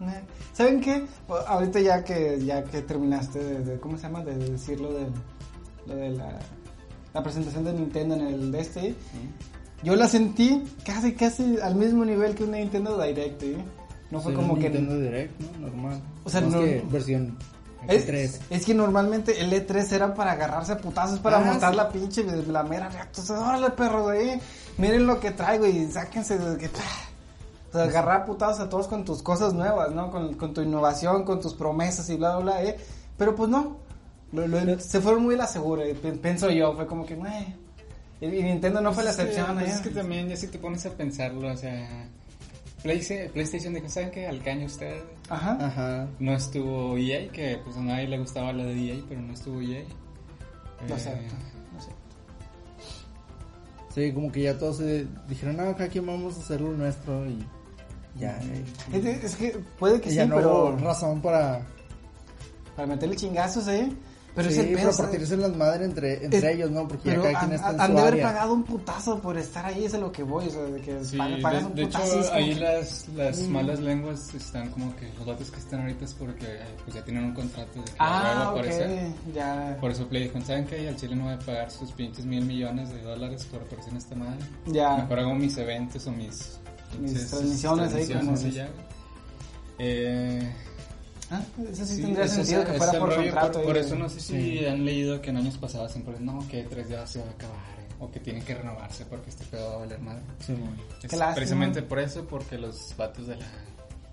[0.00, 0.12] nah.
[0.52, 1.04] ¿Saben qué?
[1.46, 4.22] Ahorita ya que ya que terminaste de, de- ¿cómo se llama?
[4.24, 5.06] De, decir lo de,
[5.86, 6.38] lo de la,
[7.14, 8.94] la presentación de Nintendo en el de este,
[9.82, 13.56] yo la sentí casi, casi al mismo nivel que una Nintendo Direct, ¿eh?
[14.10, 14.68] No fue Sí, como que...
[14.68, 15.66] Nintendo Direct, ¿no?
[15.68, 16.00] Normal.
[16.24, 17.36] O sea, Más no- que versión
[17.88, 18.40] Es, X3.
[18.50, 21.76] es que normalmente el E3 era para agarrarse a putazos, para Ah, mostrar sí.
[21.76, 23.38] la pinche, la mera reacción.
[23.38, 24.40] Órale, perro, güey.
[24.78, 26.66] Miren lo que traigo y sáquense de que.
[26.68, 30.10] O sea, agarrar a putazos a todos con tus cosas nuevas, ¿no?
[30.10, 32.76] Con, con tu innovación, con tus promesas y bla, bla, bla, ¿eh?
[33.16, 33.78] Pero pues no.
[34.32, 36.74] Lo- lo- se fueron muy a la segura, eh, pi- pienso yo.
[36.74, 37.56] Fue como que, "Meh".
[38.20, 39.72] Y, Nintendo no fue la Pues, excepción, pues ¿eh?
[39.74, 42.08] es que también ya si te pones a pensarlo, o sea,
[42.82, 44.26] PlayStation dijo, ¿saben qué?
[44.26, 45.02] Al caño usted.
[45.28, 45.56] Ajá.
[45.60, 46.08] Ajá.
[46.18, 49.60] No estuvo EA, que pues a nadie le gustaba la de EA, pero no estuvo
[49.60, 49.84] EA.
[50.88, 51.34] Lo Eh, acepto.
[51.72, 51.96] lo acepto.
[53.94, 57.26] Sí, como que ya todos se dijeron, no, acá aquí vamos a hacer lo nuestro
[57.26, 57.38] y
[58.18, 58.38] ya.
[58.42, 58.64] eh.
[58.92, 60.50] Es, es que puede que Y sí, ya no pero.
[60.70, 61.60] hubo razón para,
[62.74, 63.90] Para meterle chingazos, ¿eh?
[64.34, 66.88] Pero sí, es el pedo, partirse las madres entre, entre Es- ellos, ¿no?
[66.88, 68.26] Porque ya Pero cada han, quien está en han su de haber área.
[68.28, 71.04] pagado un putazo por estar ahí, es a lo que voy, o sea, de que
[71.04, 72.20] Sí, pag- pagas de, un de putazo.
[72.20, 73.50] hecho ahí que- las, las Mm.
[73.52, 77.04] malas lenguas están como que los datos que están ahorita es porque eh, pues ya
[77.04, 79.12] tienen un contrato de que Ah, va a ok, aparecer.
[79.34, 80.88] ya, Por eso Play dijo, ¿saben qué?
[80.88, 83.98] Al Chile no voy a pagar sus pinches mil millones de dólares por aparecer en
[83.98, 84.38] esta madre.
[84.66, 84.96] ya.
[84.96, 86.58] Mejor hago mis eventos o mis...
[86.98, 88.68] Mis pinches transmisiones ahí como- transmisiones ya.
[89.78, 90.52] Eh,
[91.34, 93.52] Ah, eso sí, sí, tendría ese sentido que fuera por contrato.
[93.58, 94.66] Por, por eso no sé si Sí.
[94.66, 97.56] han leído que en años pasados siempre no, que 3 ya se va a acabar
[97.78, 100.22] eh, o que tienen que renovarse porque este pedo va a valer madre.
[100.44, 100.54] Sí.
[101.02, 103.46] Es precisamente por eso, porque los vatos de la.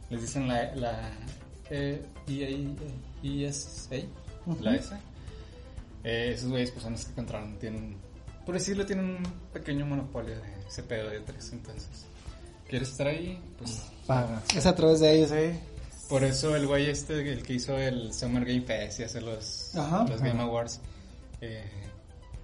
[0.09, 0.73] Les dicen la.
[0.75, 1.11] la
[1.69, 4.69] eh, EA, ESA, la Ujú.
[4.69, 4.95] S.
[6.03, 7.97] Eh, esos güeyes, pues son los que controlan, tienen
[8.45, 11.51] por decirlo, tienen un pequeño monopolio de ese pedo de tres.
[11.53, 11.87] Entonces,
[12.67, 13.39] ¿quieres estar ahí?
[13.59, 14.41] Pues Paga.
[14.55, 15.59] Es a través de ellos, ¿eh?
[16.09, 19.75] Por eso el güey este, el que hizo el Summer Game Fest y hace los,
[19.75, 20.05] Ajá.
[20.09, 20.81] los Game Awards,
[21.41, 21.63] eh,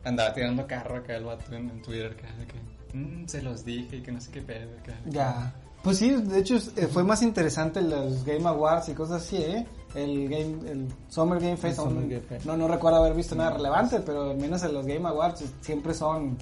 [0.04, 3.66] andaba tirando carro acá el vato en, en Twitter, acá, de que "Mm, se los
[3.66, 4.70] dije y que no sé qué pedo.
[4.80, 4.94] acá".
[5.06, 5.54] Ya.
[5.84, 9.68] Pues sí, de hecho eh, fue más interesante los Game Awards y cosas así, ¿eh?
[9.94, 12.46] El Game, el Summer Game Fest, El Summer aún Game Fest.
[12.46, 15.94] no, no recuerdo haber visto nada relevante, pero al menos en los Game Awards siempre
[15.94, 16.38] son,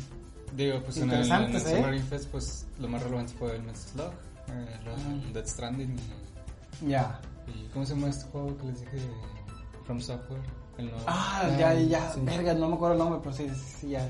[0.56, 1.76] Digo, pues en el, en el Interesantes, ¿eh?
[1.76, 4.12] Summer Game Fest, pues lo más relevante fue el Metal Slug,
[4.50, 6.23] eh, Death Stranding y,
[6.88, 7.20] ya.
[7.48, 8.98] y ¿cómo se llama este juego que les dije?
[9.86, 10.42] From Software,
[10.78, 11.02] el nuevo.
[11.08, 12.22] Ah, ya, ya, sí.
[12.24, 14.10] verga, no me acuerdo el nombre, pero sí, sí, ya,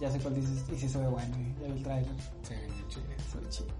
[0.00, 2.12] ya sé cuál dices, y sí se ve bueno, ya el trailer.
[2.42, 2.54] Sí,
[2.88, 3.04] chido.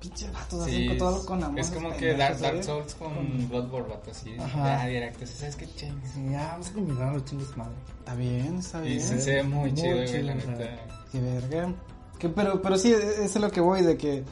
[0.01, 1.59] Pinches vatos Sí, hacen todo con amor.
[1.61, 2.63] es como que Dark, Dark.
[2.63, 4.37] Souls con Bloodborne, vato, así.
[4.39, 4.83] Ajá.
[4.83, 5.27] Ya, directo.
[5.27, 6.11] ¿Sabes qué chingas?
[6.11, 7.75] Sí, ya, vamos a combinar los chingos madre.
[7.99, 8.97] Está bien, está bien.
[8.97, 10.87] Y sí se ve muy, Muy chido, güey, la neta.
[11.11, 11.73] Qué verga.
[12.19, 14.25] Que, pero, pero sí, eso es lo que voy, de que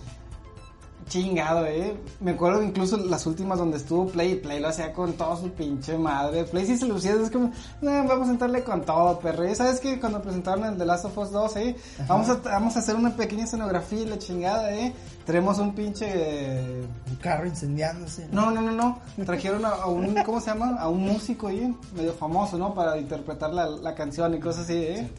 [1.06, 1.96] chingado, eh.
[2.20, 5.96] Me acuerdo incluso las últimas donde estuvo Play, Play lo hacía con todo su pinche
[5.98, 6.44] madre.
[6.44, 9.48] Play sí se lucía, es como, "Nah, vamos a entrarle con todo, perro.
[9.48, 11.76] Y sabes que cuando presentaron el The Last of Us 2, eh,
[12.08, 14.92] vamos a, vamos a hacer una pequeña escenografía y la chingada, eh.
[15.26, 16.06] Tenemos un pinche...
[16.10, 18.26] eh, Un carro incendiándose.
[18.32, 18.98] No, no, no, no.
[19.24, 20.76] Trajeron a, a un, ¿cómo se llama?
[20.80, 22.74] A un músico ahí, medio famoso, ¿no?
[22.74, 25.10] Para interpretar la, la canción y cosas así, eh.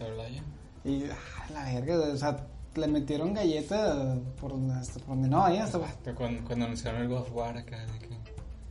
[0.85, 1.15] Y ah,
[1.53, 2.35] la verga, o sea,
[2.75, 5.79] le metieron galleta por donde, hasta por donde no, ahí hasta
[6.15, 8.09] Cuando, cuando anunciaron el God War acá, de que,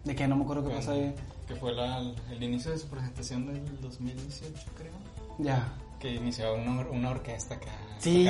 [0.05, 1.15] de que no me acuerdo qué pasó ahí.
[1.47, 1.99] que fue la,
[2.31, 4.93] el inicio de su presentación del 2018, creo.
[5.39, 5.73] Ya.
[6.01, 7.71] Que inició una, or- una orquesta acá.
[8.01, 8.29] Sí,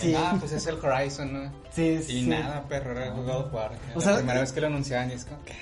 [0.00, 0.14] sí.
[0.16, 1.52] Ah, pues es el Horizon, ¿no?
[1.70, 2.18] Sí, sí.
[2.18, 2.28] Y sí.
[2.28, 3.72] nada, perro, era el God of War.
[3.74, 3.82] acá.
[3.94, 5.54] O la sea, primera vez que lo anunciaban y es como que...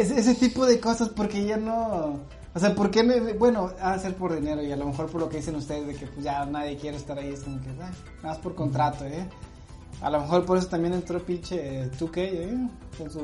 [0.00, 2.20] Ese, ese tipo de cosas porque ya no...
[2.58, 5.20] O sea, ¿por qué me- Bueno, de ser por dinero y a lo mejor por
[5.20, 7.68] lo que dicen ustedes de que pues ya nadie quiere estar ahí, es como que,
[7.70, 7.92] ah, nada
[8.24, 9.28] más por contrato, ¿eh?
[10.02, 12.68] A lo mejor por eso también entró pinche eh, 2K, ¿eh?
[12.98, 13.20] Con su...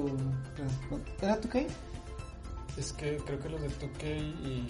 [1.20, 1.66] ¿Era 2K?
[2.77, 4.68] Es que creo que los de 2K y...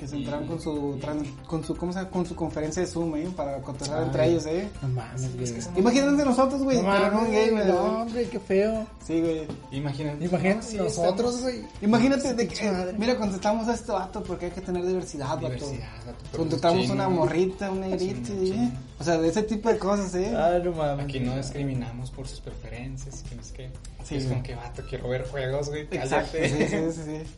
[0.00, 2.10] Que se entraron con su, y- tran- con su, ¿cómo se llama?
[2.10, 3.28] Con su conferencia de Zoom, ¿eh?
[3.36, 4.70] Para contestar entre ellos, ¿eh?
[4.80, 5.44] No mames, güey.
[5.44, 8.02] Es que Imagínate nosotros, güey, No pero no gamer, no, ¿eh?
[8.02, 8.86] hombre, qué feo.
[9.06, 9.46] Sí, güey.
[9.72, 10.24] Imagínate.
[10.24, 11.64] Imagínate sí, nosotros, estamos- güey.
[11.82, 12.94] Imagínate de que, Pinche madre.
[12.98, 15.40] mira, contestamos a este vato porque hay que tener diversidad, vato.
[15.48, 18.72] Diversidad, vato, chino, una morrita, un negrito, chino, ¿eh?
[18.98, 20.32] O sea, de ese tipo de cosas, ¿eh?
[20.34, 21.04] Ah, no mames.
[21.04, 23.70] Aquí no discriminamos por sus preferencias, que no es que...
[24.04, 24.28] Sí, es güey.
[24.36, 26.48] como que, vato, quiero ver juegos, güey, Exacto, cállate.
[26.48, 27.30] sí, sí, sí, sí.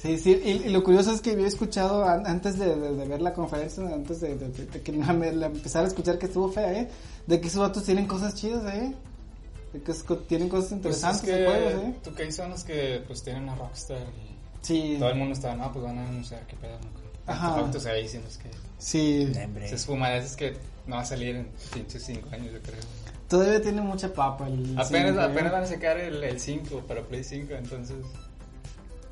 [0.00, 3.04] Sí, sí, y, y lo curioso es que había escuchado an- antes de, de- de
[3.06, 6.18] ver la conferencia, antes de, de- de- de que la, me- la empezara a escuchar
[6.18, 6.88] que estuvo fea, ¿eh?
[7.26, 8.94] De que esos vatos tienen cosas chidas, ¿eh?
[9.74, 11.94] De que es- tienen cosas Pues interesantes es que de juegos, ¿eh?
[12.04, 14.30] 2K son los que, pues, tienen a Rockstar y...
[14.66, 17.32] Sí, Todo el mundo estaba, no, pues van a anunciar qué pedo, ¿no?
[17.32, 17.56] Ajá.
[17.58, 19.30] Autos ahí, siendo que sí.
[19.68, 20.54] Se esfuma esas que
[20.86, 22.80] no va a salir en pinches 5 años, yo creo.
[23.28, 25.24] Todavía tiene mucha papa el Apenas, cinco, ¿eh?
[25.24, 27.96] apenas van a sacar el, el 5 para Play 5, entonces...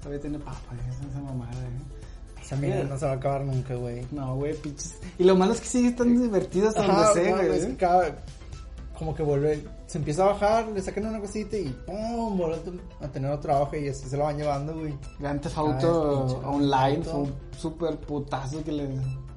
[0.00, 0.90] Todavía tiene papa, ¿eh?
[1.10, 2.40] esa, mamada, ¿eh?
[2.42, 4.06] Esa mierda no se va a acabar nunca, güey.
[4.10, 4.96] No, güey, pinches.
[5.18, 7.58] Y lo malo es que sigue tan divertido hasta Ajá, donde no, güey.
[7.58, 8.16] es que cada-
[8.96, 12.56] como que vuelve, se empieza a bajar, le sacan una cosita y pum, vuelve
[13.00, 14.92] a tener otro auge y así se lo van llevando, güey.
[15.20, 18.88] Grand Theft Auto Online fue un super putazo que le,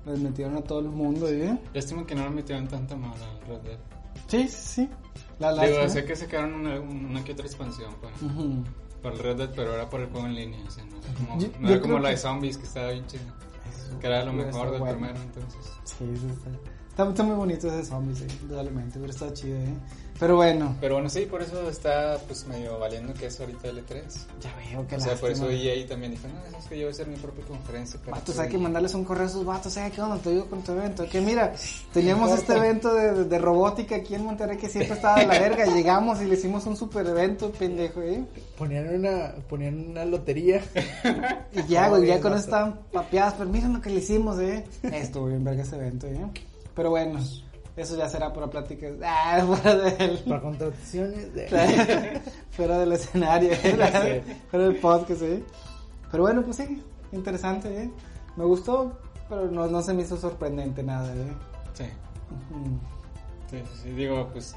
[0.05, 1.55] les metieron a todo el mundo, ¿eh?
[1.75, 3.77] Lástima que no le metieron tanta mala al Red Dead.
[4.27, 4.89] Sí, sí, sí.
[5.37, 8.63] La Digo, sé que sacaron una, una que otra expansión para, Ujú.
[9.01, 11.13] Para el Red Dead, pero era por el juego en línea, o sea, no, era
[11.13, 13.21] como, Yo- no yo era como la de zombies que estaba bien chida.
[13.69, 14.97] Eso Que era lo mejor del bueno.
[14.97, 15.71] primero, entonces.
[15.83, 16.05] Sí,
[16.89, 19.73] está, muy bonito ese zombie, sí, indudablemente, pero está chido, ¿eh?
[20.21, 24.01] Pero bueno, Pero bueno, sí, por eso está pues medio valiendo que es ahorita L3.
[24.39, 25.49] ya veo que O sea, por eso.
[25.49, 27.99] EA también dijo, no, es que yo voy a hacer mi propia conferencia.
[27.99, 29.91] para Vatos, hay que mandarles un correo a esos vatos, ¿eh?
[29.93, 30.17] ¿Qué onda?
[30.19, 31.05] Te digo con tu evento.
[31.09, 31.53] Que mira,
[31.91, 35.39] teníamos este evento de, de- de robótica aquí en Monterrey que siempre estaba de la
[35.39, 35.65] verga.
[35.73, 38.23] Llegamos y le hicimos un super evento, pendejo, ¿eh?
[38.59, 40.61] Ponían una, ponían una lotería.
[41.51, 43.33] Y ya, güey, ya con eso estaban papeadas.
[43.39, 44.65] Pero miren lo que le hicimos, ¿eh?
[44.83, 46.23] Estuvo bien verga ese evento, ¿eh?
[46.75, 47.19] Pero bueno,
[47.75, 48.93] eso ya será para pláticas.
[49.03, 51.33] Ah, fuera del, para contrataciones.
[51.33, 52.21] De...
[52.51, 54.23] fuera del escenario, ¿eh?
[54.49, 55.43] Fuera del podcast, ¿eh?
[56.11, 56.81] Pero bueno, pues sí,
[57.11, 57.91] interesante, ¿eh?
[58.35, 61.33] Me gustó, pero no, no se me hizo sorprendente nada, ¿eh?
[61.73, 61.85] Sí,
[63.49, 64.55] sí, sí, sí, digo, pues,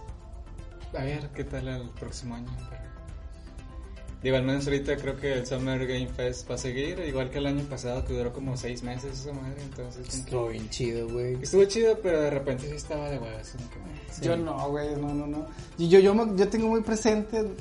[0.98, 2.48] a ver qué tal el próximo año.
[2.70, 2.84] pero-
[4.25, 7.39] Digo, al menos ahorita creo que el Summer Game Fest va a seguir, igual que
[7.39, 11.35] el año pasado que duró como seis meses esa madre, entonces Estuvo bien chido, güey.
[11.43, 13.55] estuvo chido, pero de repente sí estaba de huevas.
[13.55, 13.59] eh,
[14.23, 15.47] Yo no, güey, no, no, no.
[15.77, 17.53] Y yo, yo, me- yo tengo muy presente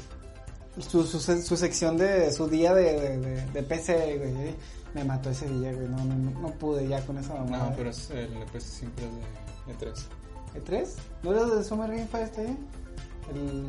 [0.79, 4.55] su, su, su sección de su día de, de, de, de PC, güey.
[4.93, 5.87] Me mató ese día, güey.
[5.89, 7.71] No, no, no, no pude ya con esa mamada.
[7.71, 9.05] No, pero es, el PC siempre
[9.67, 9.93] es de E3.
[10.63, 10.87] ¿E3?
[11.23, 12.57] ¿No era de Summer Game Fest ahí?
[13.33, 13.65] El,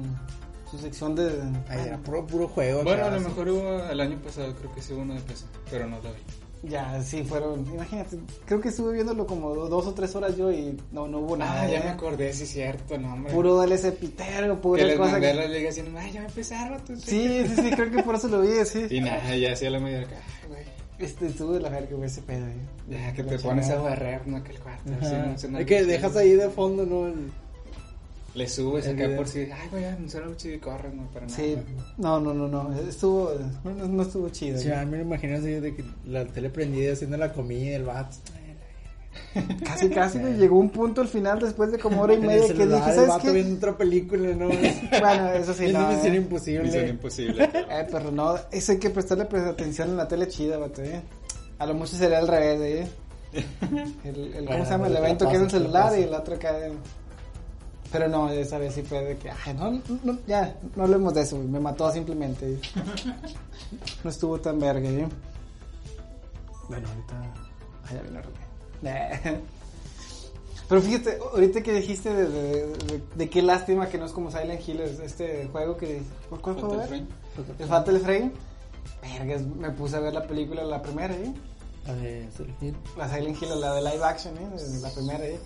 [0.70, 1.30] su sección de.
[1.68, 2.82] Ay, era puro, puro juego.
[2.82, 5.44] Bueno, a lo mejor hubo el año pasado, creo que sí hubo uno de PC,
[5.70, 6.20] pero no lo vi.
[6.70, 7.66] Ya, sí, fueron.
[7.70, 11.36] Imagínate, creo que estuve viéndolo como dos o tres horas yo y no, no hubo
[11.36, 11.60] nada.
[11.62, 11.82] Ah, ya ¿eh?
[11.84, 13.34] me acordé, sí, cierto, no, hombre.
[13.34, 15.12] Puro DLC pitero, que pura les cosa.
[15.12, 16.96] mandé a que- la liga diciendo, ay, ya va a empezar, vato.
[16.96, 18.86] Sí, sí, sí, creo que por eso lo vi, sí.
[18.88, 20.16] Y nada, ya hacía la media acá,
[20.48, 20.62] güey.
[20.98, 22.54] Este, estuvo de la verga, güey, ese pedo, eh.
[22.88, 24.42] Ya que La te pones a barrer, ¿no?
[24.42, 24.90] Que el cuarto.
[25.02, 25.12] Así,
[25.46, 25.60] no nada.
[25.60, 27.08] Es que dejas ahí de fondo, ¿no?
[27.08, 27.30] El-
[28.34, 29.16] Le subes El acá video.
[29.18, 31.36] por si, ay, voy a anunciar un chido y corre, no, para nada.
[31.36, 31.56] Sí,
[31.98, 33.30] no, no, no, no, estuvo,
[33.64, 34.58] no, no- estuvo chido.
[34.58, 34.78] Sí, güey.
[34.80, 38.16] a mí me imagino así de que la tele prendida haciendo la comida, el vato.
[39.64, 42.46] Casi, casi, güey, llegó un punto al final después de como hora y el media
[42.48, 43.30] que dije, el ¿sabes vato qué?
[43.32, 44.48] viendo otra película, ¿no?
[45.00, 46.16] Bueno, eso sí, no, Misión eh.
[46.16, 46.62] Imposible.
[46.64, 47.44] Misión imposible.
[47.70, 51.00] Eh, pero no, eso hay que prestarle pues, atención en la tele chida, vato, eh.
[51.58, 52.60] A lo mucho sería al revés,
[53.32, 53.42] eh.
[54.04, 54.86] El, el- ¿Cómo Bueno, se llama?
[54.88, 56.66] El evento que es la celular y el otro acá.
[56.66, 57.03] en-
[57.94, 59.70] Pero no, esa vez sí fue de que, ay, no,
[60.02, 62.58] no, ya, no hablemos de eso, me mató simplemente.
[64.02, 65.08] No estuvo tan verga, eh.
[66.68, 67.34] Bueno, ahorita.
[67.88, 68.20] Ay, ya vino
[68.82, 69.40] René.
[70.68, 74.30] Pero fíjate, ahorita que dijiste de, de, de- de qué lástima que no es como
[74.30, 76.02] Silent Hill, es este juego que.
[76.30, 76.82] ¿Por cuál juego?
[76.82, 77.06] Frame.
[77.60, 78.32] El Fatal Frame.
[79.02, 81.32] Vergas, me puse a ver la película, la primera, ¿eh?
[81.86, 82.76] A ver, Silent Hill.
[82.96, 84.48] La Silent Hill, la de live action, ¿eh?
[84.82, 85.38] La primera, ¿eh?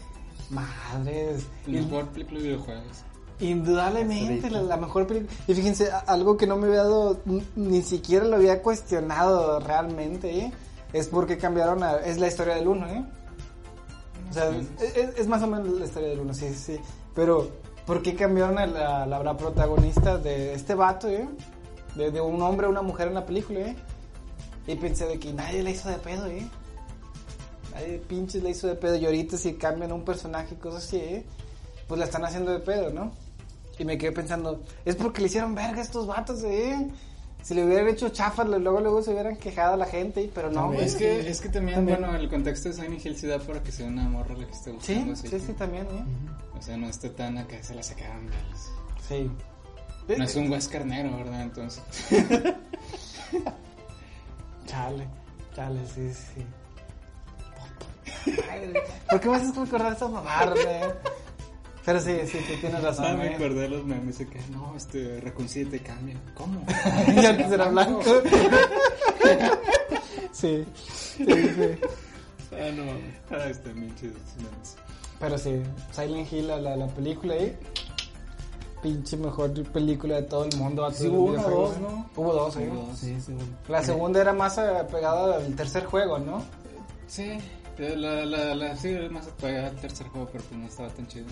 [0.51, 1.47] Madres.
[1.67, 3.05] La mejor película de videojuegos.
[3.41, 5.33] Indudablemente, la, la mejor película.
[5.47, 7.21] Y fíjense, algo que no me había dado,
[7.57, 10.53] ni siquiera lo había cuestionado realmente, ¿eh?
[10.93, 11.97] Es porque cambiaron a.
[11.99, 13.05] Es la historia del uno, ¿eh?
[14.31, 14.49] O sea,
[14.81, 16.79] es, es- es más o menos la historia del uno, sí, sí.
[17.15, 17.49] Pero,
[17.87, 21.29] ¿por qué cambiaron a la, la- la protagonista de este vato, eh?
[21.95, 23.77] De, de un hombre a una mujer en la película, eh?
[24.67, 26.47] Y pensé de que nadie le hizo de pedo, eh.
[27.81, 28.97] Nadie pinches le hizo de pedo.
[28.97, 31.25] Y ahorita si cambian un personaje y cosas así, eh,
[31.87, 33.13] pues la están haciendo de pedo, ¿no?
[33.79, 36.89] Y me quedé pensando, es porque le hicieron verga a estos vatos, eh.
[37.43, 40.73] Si le hubieran hecho chafas, luego luego se hubieran quejado a la gente, pero no,
[40.73, 40.85] güey.
[40.85, 42.01] Es que, es que también, También.
[42.01, 44.53] bueno, el contexto de Silent Hill sí da para que sea una morra la que
[44.53, 45.13] esté Sí, buscando.
[45.13, 45.29] así.
[45.29, 46.05] sí, sí, también, ¿eh?
[46.59, 48.73] O sea, no esté tan acá, se la sacaban malas.
[49.09, 49.31] Sí.
[50.19, 51.43] No es un Wes Carnero, ¿verdad?
[51.43, 51.83] Entonces.
[54.67, 55.07] Chale,
[55.55, 56.45] chale, sí, sí.
[58.51, 58.73] Ay,
[59.11, 60.65] ¿Por qué me haces recordar esta mamada, güey?
[61.85, 64.75] Pero sí, sí, sí, tienes razón, Ah, me acordé de los memes de que, no,
[64.77, 66.17] este, reconcíliate, cambia.
[66.35, 66.61] ¿Cómo?
[67.23, 68.03] ya antes era blanco.
[70.33, 70.67] sí,
[71.17, 71.79] sí, sí.
[72.53, 73.15] ah, no mames.
[73.31, 74.77] Ah, está bien chido esos memes.
[75.19, 77.57] Pero sí, Silent Hill, la, la, la película ahí.
[78.83, 80.89] Pinche mejor película de todo el mundo.
[80.93, 82.09] Sí, hubo una, dos, ¿no?
[82.15, 82.69] Hubo dos, ¿eh?
[82.71, 82.99] Hubo dos.
[82.99, 83.35] Sí, sí.
[83.67, 86.45] La segunda era más eh, pegada al tercer juego, ¿no?
[87.09, 87.39] Sí,
[87.79, 91.07] la, la, la, sí, era más apagada al tercer juego, pero pues no estaba tan
[91.07, 91.27] chido.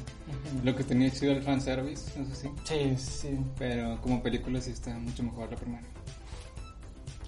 [0.63, 2.49] Lo que tenía chido el fanservice, eso sí.
[2.65, 3.39] Sí, sí.
[3.59, 5.85] Pero como película sí está mucho mejor la primera.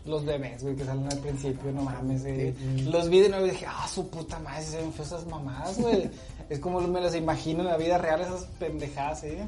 [0.05, 2.55] Los bebés, güey, que salen al principio, no mames, güey.
[2.55, 2.83] Sí.
[2.91, 5.27] Los vi de nuevo y dije, ah, su puta madre, si se ven feas esas
[5.27, 6.11] mamadas, güey.
[6.49, 9.47] es como me las imagino en la vida real, esas pendejadas, ¿eh?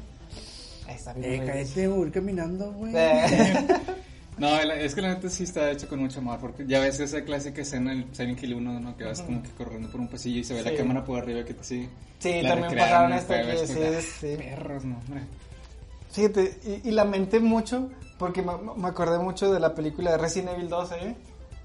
[0.87, 1.31] Ahí está bien.
[1.31, 1.47] Eh, güey.
[1.47, 2.93] cállate, voy caminando, güey.
[4.41, 6.99] No, la- es que la neta sí está hecho con mucho amor, porque ya ves
[6.99, 8.97] esa clásica escena en Silent Hill 1, ¿no?
[8.97, 10.69] Que vas como que corriendo por un pasillo y se ve Sí.
[10.71, 11.89] la cámara por arriba que te sigue.
[12.17, 14.35] Sí, La también pasaron esto aquí, sí, ah, sí.
[14.37, 15.21] Perros, no, hombre.
[16.11, 20.49] Fíjate, y, y lamenté mucho porque me, me acordé mucho de la película de Resident
[20.55, 21.15] Evil 2, ¿eh?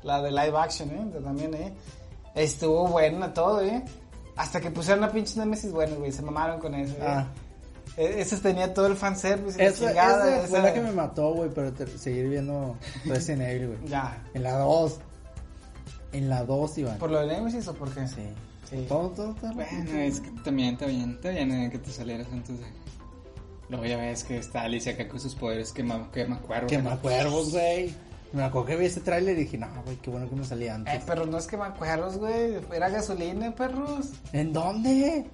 [0.02, 1.04] La de live action, ¿eh?
[1.14, 1.72] De también, ¿eh?
[2.34, 3.82] Estuvo buena todo, ¿eh?
[4.36, 7.04] Hasta que pusieron a pinche Nemesis, bueno, güey, se mamaron con eso, ¿eh?
[7.06, 7.26] Ah.
[7.96, 10.38] E- Ese tenía todo el fanservice y la Esa, chingada.
[10.38, 13.88] esa fue la que me mató, güey, pero te- seguir viendo Resident Evil, güey.
[13.90, 14.22] Ya.
[14.34, 14.98] En la 2.
[16.12, 16.98] En la 2, Iván.
[16.98, 18.06] ¿Por lo de Nemesis o por qué?
[18.08, 18.26] Sí.
[18.68, 18.84] Sí.
[18.88, 19.52] Todo, todo, todo.
[19.54, 22.66] Bueno, es que también está bien, está bien eh, que te salieras antes de...
[23.68, 26.66] Luego ya ves que está Alicia acá con sus poderes que me, que me acuerdo.
[26.68, 27.94] Que me acuerdo, güey.
[28.32, 30.72] Me acuerdo que vi ese tráiler y dije, no, güey, qué bueno que me salía
[30.72, 31.02] Eh, antes.
[31.06, 32.56] pero no es que me acuerdo, güey.
[32.72, 34.10] Era gasolina, perros.
[34.32, 35.26] ¿En dónde?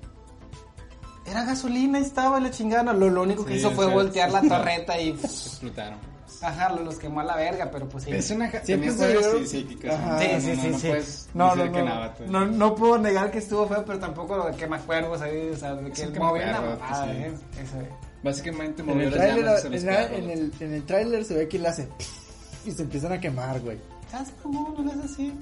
[1.25, 2.93] Era gasolina y estaba la chingada.
[2.93, 5.11] Lo, lo único que Sí, hizo fue voltear la torreta y...
[5.23, 5.99] Explotaron.
[6.41, 8.11] Ajá, lo- los quemó a la verga, pero pues sí.
[8.11, 8.51] Es una...
[8.63, 9.47] Siempre sí-.
[9.47, 10.89] Sí, No, sí, no, sí, no sí.
[11.35, 14.77] no, no, que no, no, no puedo negar que estuvo feo, pero tampoco que me
[14.77, 15.55] acuerdo, ¿sabes?
[15.57, 17.17] O sea, de que movían la mamada, pues.
[17.17, 17.33] ¿eh?
[17.63, 17.89] Eso, eh.
[18.25, 19.63] Básicamente En movió el las llamas
[20.11, 21.89] de en el, en el tráiler se ve que le hace
[22.67, 23.79] y se empiezan a quemar, güey.
[24.11, 25.33] ¿Sabes cómo no le hace así?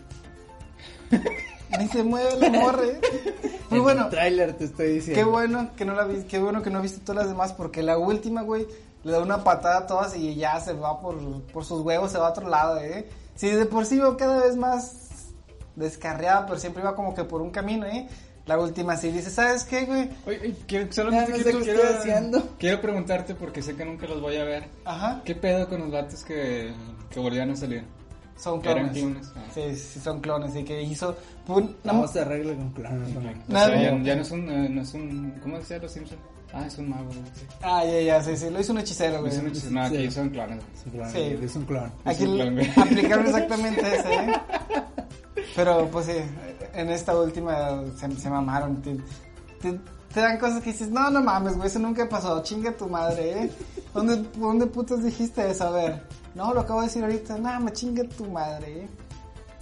[1.78, 3.00] Ni se mueve la morra, ¿eh?
[3.70, 4.04] Muy En bueno.
[4.04, 5.20] el tráiler te estoy diciendo.
[5.22, 7.82] Qué bueno que no la vi, qué bueno que no viste todas las demás porque
[7.82, 8.66] la última, güey,
[9.04, 11.16] le da una patada a todas y ya se va por,
[11.52, 13.08] por sus huevos, se va a otro lado, ¿eh?
[13.36, 15.08] Sí, de por sí veo cada vez más
[15.76, 18.08] descarriada, pero siempre iba como que por un camino, ¿eh?
[18.46, 20.10] La última sí dice, ¿sabes qué, güey?
[20.26, 22.42] Oye, oye, quiero, solamente no sé quiero, qué quiero- estoy haciendo.
[22.58, 24.64] quiero preguntarte porque sé que nunca los voy a ver.
[24.84, 25.22] Ajá.
[25.24, 26.72] ¿Qué pedo con los vatos que,
[27.10, 27.84] que volvían a salir?
[28.40, 28.92] Son clones.
[28.92, 29.40] clones, ah.
[29.54, 31.14] Sí, sí, son clones, y que hizo...
[31.46, 32.72] pun- no, No se arregle con
[33.66, 36.20] sea, ya, ya no es un, eh, no es un, ¿cómo decía los Simpsons?
[36.52, 37.46] Ah, es un mago, güey, sí.
[37.62, 39.30] Ah, ya, ya, sí, sí, lo hizo un hechicero, güey.
[39.32, 40.10] Es un hechizo- no, aquí Sí.
[40.10, 40.58] son clones,
[40.92, 41.10] güey.
[41.12, 41.38] Sí.
[41.44, 41.92] Es un clon.
[42.04, 42.70] Aquí Es un clon, güey.
[42.76, 44.32] aplicaron exactamente ese, ¿eh?
[45.54, 46.12] Pero, pues sí,
[46.74, 48.80] en esta última se, se mamaron.
[48.82, 48.96] Te,
[49.60, 49.80] te-
[50.12, 52.42] te dan cosas que dices, no, no mames, güey, eso nunca pasó.
[52.42, 53.50] Chinga tu madre, ¿eh?
[53.94, 55.68] ¿Dónde, ¿Dónde putas dijiste eso?
[55.68, 56.02] A ver.
[56.34, 57.38] No, lo acabo de decir ahorita.
[57.38, 58.88] No, me chinga tu madre, ¿eh?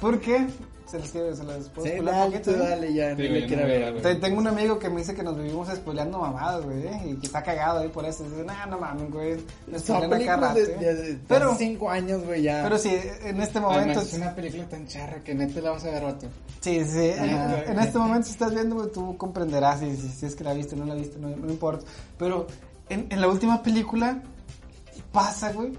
[0.00, 0.46] ¿Por qué?
[0.86, 2.68] Se les quiero, se les puedo Sí, spoilear un dale, poquito, tú ¿eh?
[2.68, 3.14] dale, ya.
[3.16, 4.00] Sí, le quiero no, ver.
[4.02, 7.00] Te- Tengo un amigo que me dice que nos vivimos spoileando mamadas, güey, ¿eh?
[7.04, 8.24] y que está cagado ahí por eso.
[8.24, 9.36] Dice, nah, no mames, güey.
[9.66, 10.76] Me spoilean rato, de, ¿eh?".
[10.78, 12.62] de- de Pero- cinco años, güey, ya.
[12.62, 14.00] Pero sí, en este Además, momento.
[14.00, 16.26] es una película tan charra que neta la vas a ver rato.
[16.60, 16.98] Sí, sí.
[17.18, 17.64] En, Ajá.
[17.64, 20.54] en este momento, si estás viendo, güey, tú comprenderás si, si, si es que la
[20.54, 21.84] viste o no la viste, no, no importa.
[22.18, 22.46] Pero
[22.88, 24.22] en, en la última película
[25.12, 25.72] pasa, güey.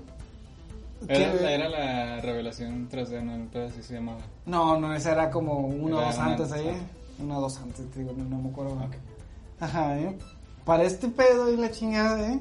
[1.08, 3.50] Era, era la revelación 3D, ¿no?
[3.52, 4.20] Pedo así se llamaba.
[4.46, 6.70] No, no, esa era como uno o dos antes ahí.
[6.70, 7.22] ah.
[7.24, 8.74] Uno o dos antes, te digo, no, no me acuerdo.
[8.74, 8.96] Ok.
[9.60, 10.18] Ajá, ¿eh?
[10.66, 12.40] Para este pedo y la chingada, ¿eh?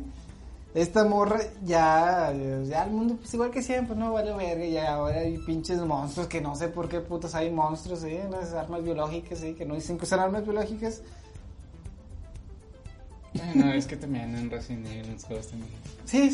[0.75, 2.33] Esta morra ya,
[2.64, 4.12] ya el mundo, pues igual que siempre, ¿no?
[4.12, 8.01] Vale verga, ya ahora hay pinches monstruos que no sé por qué putas hay monstruos,
[8.01, 8.18] ¿sí?
[8.31, 9.55] Las armas biológicas, ¿sí?
[9.55, 11.03] Que no dicen que son armas biológicas.
[13.35, 15.71] Eh, No, es que también en Resident Evil en los juegos también.
[16.05, 16.31] Sí.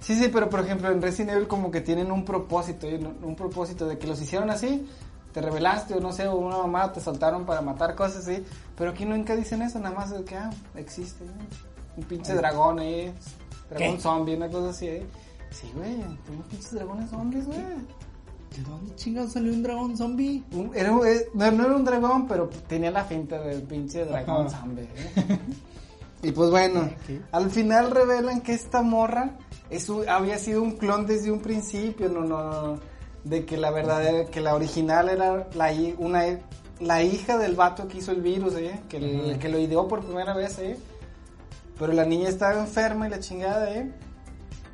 [0.00, 3.00] Sí, sí, pero por ejemplo en Resident Evil como que tienen un propósito, ¿eh?
[3.22, 4.86] un propósito de que los hicieron así,
[5.32, 8.44] te revelaste o no sé, o una mamá te soltaron para matar cosas así,
[8.76, 11.28] pero aquí nunca dicen eso, nada más de que ah, existe, ¿eh?
[11.96, 13.12] un pinche dragón ahí,
[13.70, 14.00] dragón ¿Qué?
[14.02, 15.06] zombie, una cosa así, ¿eh?
[15.52, 17.58] Sí, güey, tenemos pinches dragones zombies, güey.
[17.58, 20.44] ¿De dónde chingados salió un dragón zombie?
[20.52, 24.46] Un- Era, eh, no, no era un dragón, pero tenía la finta del pinche dragón
[24.48, 24.60] Ajá.
[24.60, 24.88] zombie.
[26.24, 27.20] y pues bueno, Ok.
[27.32, 29.36] al final revelan que esta morra
[29.70, 32.80] es un- había sido un clon desde un principio, no, no, no,
[33.24, 36.24] de que la verdadera, que la original era la, una,
[36.80, 38.80] la hija del vato que hizo el virus, ¿eh?
[38.88, 40.76] que, el- que lo ideó por primera vez, ¿eh?
[41.78, 43.90] pero la niña estaba enferma y la chingada, ¿eh?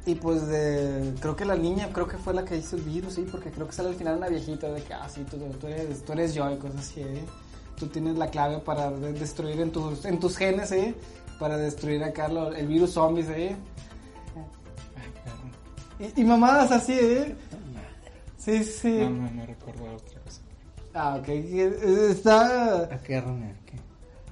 [0.07, 3.15] Y pues de- creo que la niña, creo que fue la que hizo el virus,
[3.15, 5.67] sí, porque creo que sale al final una viejita de que, ah, sí, tú, tú
[5.67, 7.25] eres, tú eres yo y cosas así, ¿eh?
[7.77, 10.95] Tú tienes la clave para de- destruir en tus, en tus genes, ¿eh?
[11.41, 13.57] Para destruir acá lo- el virus zombies, ¿eh?
[14.97, 16.13] Ay, perro.
[16.17, 17.35] Y, y mamadas así, ¿eh?
[18.37, 18.99] Sí, sí.
[19.01, 20.41] No, no, no recuerdo otra cosa.
[20.95, 21.29] Ah, ok.
[21.29, 22.85] eh, Está...
[22.85, 23.55] ¿A qué René?
[23.67, 23.77] ¿Qué?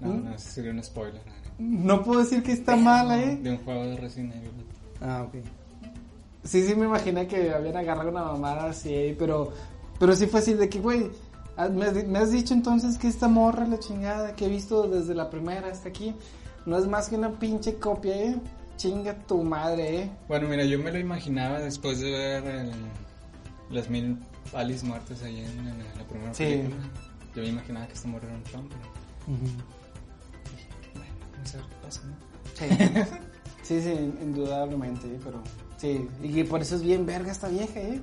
[0.01, 0.25] No, ¿Mm?
[0.25, 1.21] no, ese sería un spoiler.
[1.59, 3.37] No puedo decir que está mala, ¿eh?
[3.43, 4.51] De un juego de Resident Evil.
[5.01, 5.35] Ah, ok.
[6.45, 9.53] Sí, sí, me imaginé que habían agarrado una mamada así, pero,
[9.99, 11.11] pero sí fue así de que, güey,
[11.57, 15.29] ah, me has dicho entonces que esta morra, la chingada, que he visto desde la
[15.31, 16.15] primera hasta aquí,
[16.69, 18.37] no es más que una pinche copia, ¿eh?
[18.77, 20.11] Chinga tu madre, ¿eh?
[20.29, 22.71] Bueno, mira, yo me lo imaginaba después de ver el-
[23.71, 24.19] las mil
[24.55, 26.45] Alice muertas ahí en, en la primera Sí.
[26.45, 26.77] película.
[27.35, 28.81] Yo me imaginaba que esta morra era un clon, pero
[30.95, 32.17] bueno, vamos a ver qué pasa, ¿no?
[32.55, 32.67] Sí,
[33.63, 35.19] sí, sí, indudablemente, ¿eh?
[35.25, 35.43] pero
[35.77, 38.01] sí, y por eso es bien verga esta vieja, ¿eh?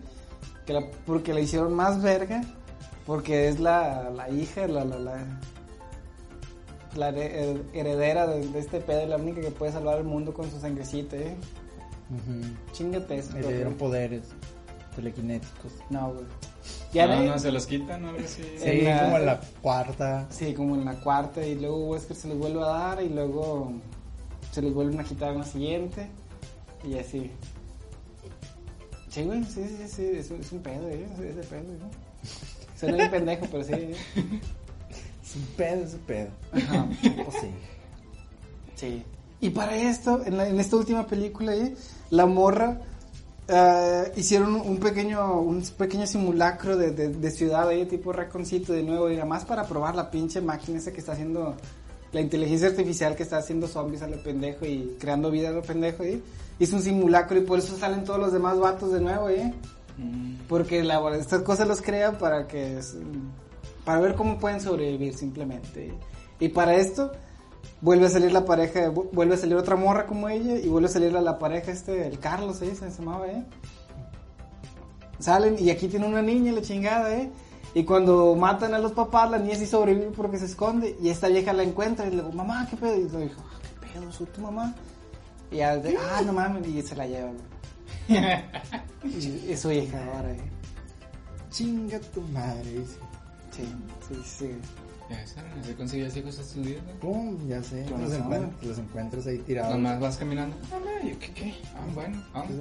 [0.66, 2.42] Que la, porque la hicieron más verga,
[3.06, 5.40] porque es la, la hija, la, la, la,
[6.96, 10.50] la here- heredera de, de este pedo, la única que puede salvar el mundo con
[10.50, 11.36] su sangrecita, ¿eh?
[12.72, 13.38] Chingate eso.
[13.38, 14.22] Y le dieron poderes
[14.96, 15.74] telequinéticos.
[15.90, 16.26] No, güey.
[16.94, 18.44] Ya no, de- no, se los quitan, así.
[18.58, 20.26] Sí, En la- como en la cuarta.
[20.30, 23.74] Sí, como en la cuarta y luego Wesker se los vuelve a dar y luego
[24.52, 26.08] se los vuelven a quitar en la siguiente
[26.88, 27.32] y así.
[29.10, 31.06] Sí, güey, sí, sí, sí, es, un- es un pedo, ¿eh?
[31.14, 31.90] Es, es de pedo, ¿no?
[32.80, 33.74] Suena bien pendejo, pero sí.
[33.74, 33.96] ¿eh?
[35.26, 36.28] Es un pedo, es un pedo.
[36.54, 36.88] Ajá.
[37.02, 37.48] Pues sí.
[38.76, 39.04] Sí.
[39.42, 41.76] Y para esto, en, la- en esta última película, ¿eh?
[42.12, 42.80] la morra
[43.48, 47.86] eh, hicieron un pequeño un pequeño simulacro de, de, de ciudad, ¿eh?
[47.86, 51.56] tipo raconcito de nuevo, y más para probar la pinche máquina esa que está haciendo,
[52.12, 55.62] la inteligencia artificial que está haciendo zombies a lo pendejo y creando vida a lo
[55.62, 56.22] pendejo, ¿eh?
[56.60, 59.54] Hizo un simulacro y por eso salen todos los demás vatos de nuevo, ¿eh?
[59.98, 62.80] Mm, Porque la, estas cosas los crean para que
[63.86, 65.94] para ver cómo pueden sobrevivir simplemente.
[66.40, 67.12] Y para esto
[67.82, 70.90] vuelve a salir la pareja, vu- vuelve a salir otra morra como ella y vuelve
[70.90, 72.74] a salir la, la pareja este, el Carlos, ¿eh?
[72.76, 73.44] se llamaba, ¿eh?
[75.20, 77.32] Salen y aquí tiene una niña la chingada, ¿eh?
[77.74, 81.28] Y cuando matan a los papás, la niña sí sobrevive porque se esconde y esta
[81.28, 82.96] vieja la encuentra y le digo, mamá, ¿qué pedo?
[82.96, 84.12] Y le dijo, "Ah, ¿qué pedo?
[84.12, 84.74] Soy tu mamá.
[85.52, 87.32] Y ya de, ah, no mames, y se la lleva,
[89.04, 90.56] y, es su hija ahora, güey.
[91.50, 92.98] Chinga tu madre, dice.
[93.56, 93.64] Sí,
[94.08, 94.50] sí, sí.
[95.10, 96.98] Ya saben, se consigue así cosas tu vida, güey.
[97.00, 97.86] Pum, ya sé.
[97.90, 99.74] Los, encuent- los encuentras ahí tirados.
[99.76, 100.56] Nomás vas caminando.
[100.74, 101.54] Ah, no, yo, ¿qué, qué?
[101.76, 102.52] Ah, bueno, vamos.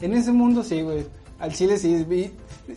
[0.00, 1.04] En ese mundo sí, güey.
[1.38, 2.02] Al chile sí.
[2.08, 2.30] vi-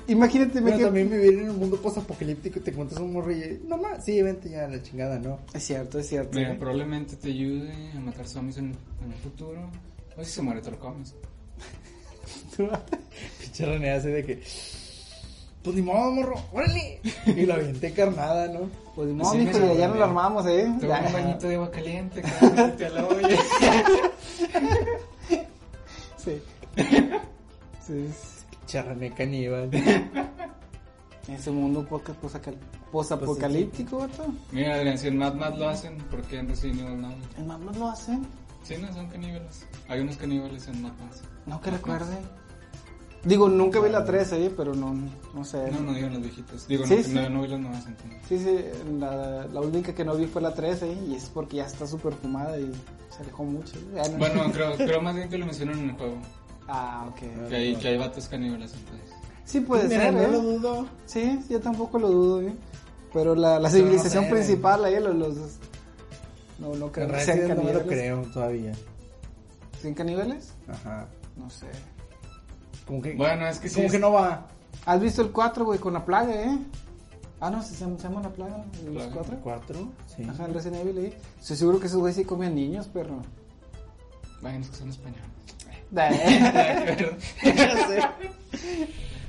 [0.08, 3.32] Imagínate, me Pero que- también vivir en un mundo postapocalíptico y te encuentras un morro
[3.32, 5.40] y no más, sí, vente ya a la chingada, ¿no?
[5.54, 6.38] Es cierto, es cierto.
[6.38, 9.70] Mira, probablemente te ayude a matar zombies en, en un futuro.
[10.18, 11.14] O si se muere, te lo comes.
[13.40, 14.42] Pinche René hace de que,
[15.66, 17.02] pues ni modo, morro, órale.
[17.26, 18.70] Y la avienté carnada, ¿no?
[18.96, 20.00] Pues no, Sí, mijo, mira, ya, ya no güey.
[20.00, 20.72] lo armamos, ¿eh?
[20.80, 21.04] Ya.
[21.06, 23.28] un bañito de agua caliente, métete a la olla.
[26.18, 26.42] Sí.
[27.86, 28.10] sí.
[28.82, 29.70] René caníbal.
[31.28, 32.58] Ese mundo poca- posacal-
[32.92, 34.26] posapocalíptico, vato.
[34.52, 37.14] Mira, Adrián, si en Mad Mad lo hacen, ¿por qué en Resident Evil no?
[37.38, 38.18] El mamá lo hace.
[38.64, 39.66] Sí, no, son caníbales.
[39.88, 41.22] Hay unos caníbales en Mad Max.
[41.46, 42.18] No que recuerde.
[43.26, 44.94] Digo, nunca vi la 3 ahí, pero no,
[45.34, 45.72] no sé.
[45.72, 46.68] No, no digan los viejitos.
[46.68, 47.12] Digo, Sí, no, sí.
[47.14, 48.20] no, no vi las nuevas entonces.
[48.30, 48.60] Sí, sí,
[49.00, 51.88] la, la única que no vi fue la 3 ahí, y es porque ya está
[51.88, 52.72] súper fumada y
[53.16, 53.74] se alejó mucho.
[53.94, 56.18] No- Bueno, creo, creo más bien que lo mencionan en el juego.
[56.68, 57.50] Ah, ok.
[57.50, 59.10] Que hay, que hay vatos caníbales entonces.
[59.44, 60.28] Sí puede Mira, ser, no ¿eh?
[60.32, 60.88] lo dudo.
[61.06, 62.54] Sí, yo tampoco lo dudo, ¿eh?
[63.14, 64.30] Pero la, la no civilización sé.
[64.32, 65.16] principal ahí, los...
[65.16, 65.36] los
[66.60, 68.72] no, no creo que sean no lo creo todavía.
[69.82, 70.54] ¿Son caníbales?
[70.68, 71.08] Ajá.
[71.38, 71.68] No sé.
[72.86, 73.76] Como que, Bueno, es que sí.
[73.76, 74.48] como es- que no va.
[74.86, 76.58] ¿Has visto el 4, güey, con la plaga, eh?
[77.40, 78.66] Ah, no, se llama, se llama la plaga, ¿no?
[78.92, 79.12] ¿Los Plaga.
[79.14, 79.38] 4?
[79.44, 79.90] ¿Cuatro?
[80.16, 80.24] Sí.
[80.30, 81.14] Ajá, el Resident Evil ahí.
[81.40, 83.22] Estoy seguro que esos güeyes sí comían niños, perro.
[84.42, 85.24] Bueno, es que son españoles.
[85.96, 86.02] no
[87.88, 88.02] sé.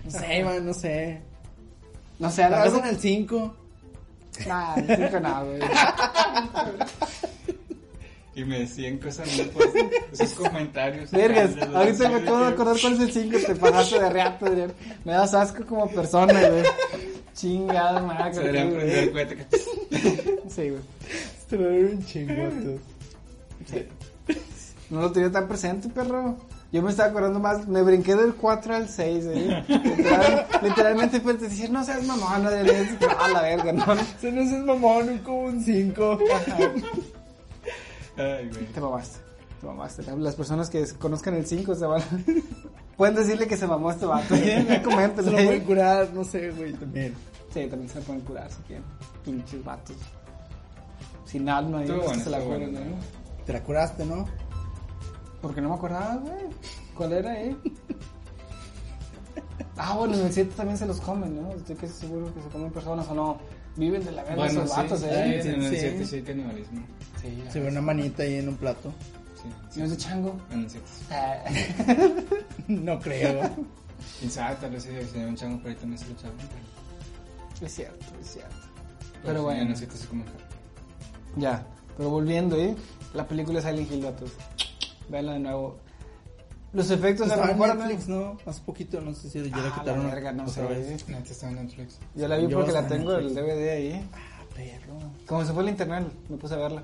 [0.04, 1.20] No sé, man, no sé.
[2.18, 2.78] no sé, Tal vez algo...
[2.78, 3.54] en el 5.
[4.46, 5.60] Nah, el cinco no, güey.
[8.36, 9.70] Y me decían cosas muy pues,
[10.12, 11.10] esos comentarios.
[11.10, 14.72] Vergas, ahorita me acabo de acordar cuál es el 5, te pasaste de reato, Adrián.
[15.06, 16.62] Me das asco como persona, güey.
[17.34, 18.34] Chingada madre.
[18.34, 19.46] Se deberían que...
[20.50, 20.82] Sí, güey.
[21.92, 22.80] Un.
[23.66, 23.86] Sí.
[24.90, 26.36] No lo tenía tan presente, perro.
[26.72, 29.64] Yo me estaba acordando más, me brinqué del 4 al 6, eh.
[29.66, 32.50] Literal- literalmente fue decir, no seas mamón, no.
[32.50, 33.86] A la verga, no.
[34.20, 36.18] Se no es mamón, un como un 5.
[38.16, 38.66] Ay, güey.
[38.66, 39.18] Te mamaste.
[39.60, 40.02] Te mamaste.
[40.16, 42.02] Las personas que conozcan el 5 se van.
[42.96, 44.34] Pueden decirle que se mamó este vato.
[44.36, 45.44] Se lo ¿eh?
[45.44, 47.14] pueden curar, no sé, güey, también.
[47.52, 48.84] Sí, también se pueden curar si quieren.
[49.22, 49.96] Pinches vatos.
[51.26, 52.96] Sin alma, sé bueno, se la curan, bueno, ¿no?
[53.44, 54.26] Te la curaste, ¿no?
[55.42, 56.46] Porque no me acordaba, güey.
[56.94, 57.56] ¿Cuál era, eh?
[59.76, 61.52] Ah, bueno, en el 7 también se los comen, ¿no?
[61.52, 63.38] Estoy casi seguro que se comen personas o no.
[63.76, 65.40] Viven de la verga Bueno, esos sí, vatos, sí, ¿eh?
[65.40, 65.76] en el Sí.
[65.80, 66.86] 7 sí hay canibalismo.
[67.20, 68.92] Sí, Se ve una manita ahí en un plato.
[69.70, 70.40] Sí, ¿No es de chango?
[70.50, 70.86] En el 7.
[71.10, 71.44] Ah.
[72.68, 73.50] No creo.
[74.18, 76.36] Quién sabe, tal vez si se ve un chango por ahí también se lo echaron.
[77.60, 78.54] es cierto, es cierto.
[79.22, 79.62] Pero, Pero sí, bueno.
[79.62, 80.40] En el 7 se come carne.
[81.36, 81.66] Ya,
[81.96, 82.74] pero volviendo, ¿eh?
[83.14, 84.30] La película es Silent Hill, vatos.
[85.08, 85.78] Véanla de nuevo.
[86.76, 87.76] Los efectos a lo mejor...
[87.76, 88.36] Netflix, ¿no?
[88.46, 90.06] Hace poquito, no sé si ya Ah, la la quitaron.
[90.10, 90.62] verga, no otra sé.
[90.68, 91.08] vez.
[91.08, 91.98] Neta está en Netflix.
[92.14, 93.34] Yo la vi Yo porque la tengo el.
[93.34, 94.10] DVD ahí.
[94.12, 94.98] Ah, perro.
[95.26, 96.82] Como se fue el internet, me puse a verla.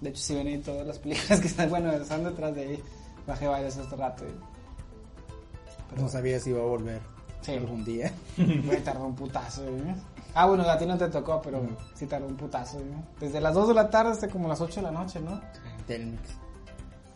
[0.00, 2.82] De hecho, sí ven ahí todas las películas que están, bueno, están detrás de ahí.
[3.26, 4.24] Bajé varias este rato.
[4.26, 7.00] y- No sabía si iba a volver
[7.40, 7.52] Sí.
[7.52, 8.12] algún día.
[8.36, 9.94] Me tardó un putazo, ¿eh?
[10.34, 11.62] Ah, bueno, a ti no te tocó, pero
[11.94, 12.82] sí tardó un putazo, ¿eh?
[13.20, 15.40] Desde las 2 de la tarde hasta como las 8 de la noche, ¿no?
[15.86, 16.20] Telmex.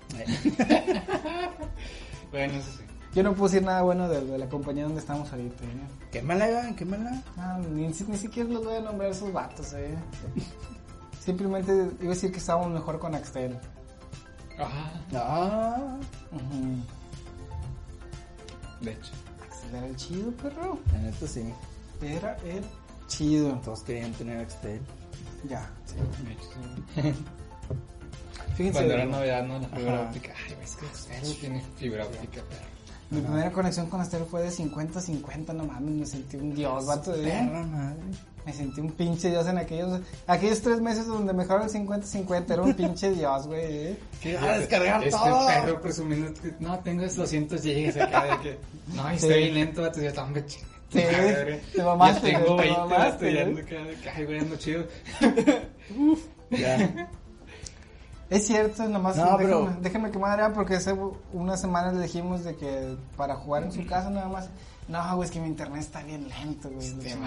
[2.31, 2.85] Bueno, eso sí.
[3.15, 5.89] Yo no puedo decir nada bueno de, de la compañía donde estamos ahorita, ¿eh?
[6.13, 7.23] Quémala, Iván, quémala.
[7.39, 9.97] Ah, ni, ni siquiera los voy a nombrar esos vatos, ¿eh?
[11.25, 13.59] Simplemente iba a decir que estábamos mejor con Axtel.
[14.59, 15.97] Ah, Ah,
[16.33, 16.83] Ujú.
[18.85, 19.13] de hecho.
[19.43, 20.79] Axtel era el chido, perro.
[20.93, 21.53] la neta sí.
[22.03, 22.63] Era el
[23.07, 23.53] chido.
[23.65, 24.81] Todos querían tener Axtel.
[25.49, 25.71] Ya.
[26.25, 26.43] De hecho,
[26.95, 27.25] sí.
[28.59, 29.59] Fíjense, Cuando era novedad, ¿no?
[29.61, 30.03] La fibra Ajá.
[30.09, 30.33] óptica.
[30.47, 32.61] Ay, es que Xero tiene fibra óptica, pero...
[33.11, 37.15] mi primera conexión con Axtel fue de 50-50, no mames, me sentí un dios, vato.
[37.15, 37.23] ¿eh?
[37.23, 37.97] Perra madre.
[38.45, 42.63] Me sentí un pinche dios en aquellos, aquellos tres meses donde mejoró el 50-50, era
[42.63, 43.61] un pinche dios, güey.
[43.89, 43.99] ¿eh?
[44.23, 44.37] ¿Qué?
[44.39, 45.47] A descargar este todo.
[45.47, 48.59] perro presumiendo que no, tengo 200 gigas acá de que
[48.95, 49.27] no, y Sí.
[49.27, 50.67] estoy bien lento, vato, yo también chinga.
[50.91, 51.61] Sí, madre.
[51.75, 53.43] te mamaste, Ya tengo güey, te 20, mamaste, vato, ya güey.
[53.43, 54.85] ando acá de que, ay, güey, ando chido.
[56.51, 57.11] Ya.
[58.31, 60.95] Es cierto, nomás No, déjame, déjame que madre porque hace
[61.33, 64.49] unas semanas le dijimos de que para jugar en su casa nada más.
[64.87, 66.87] No, güey, es que mi internet está bien lento, güey.
[66.87, 67.27] Este no,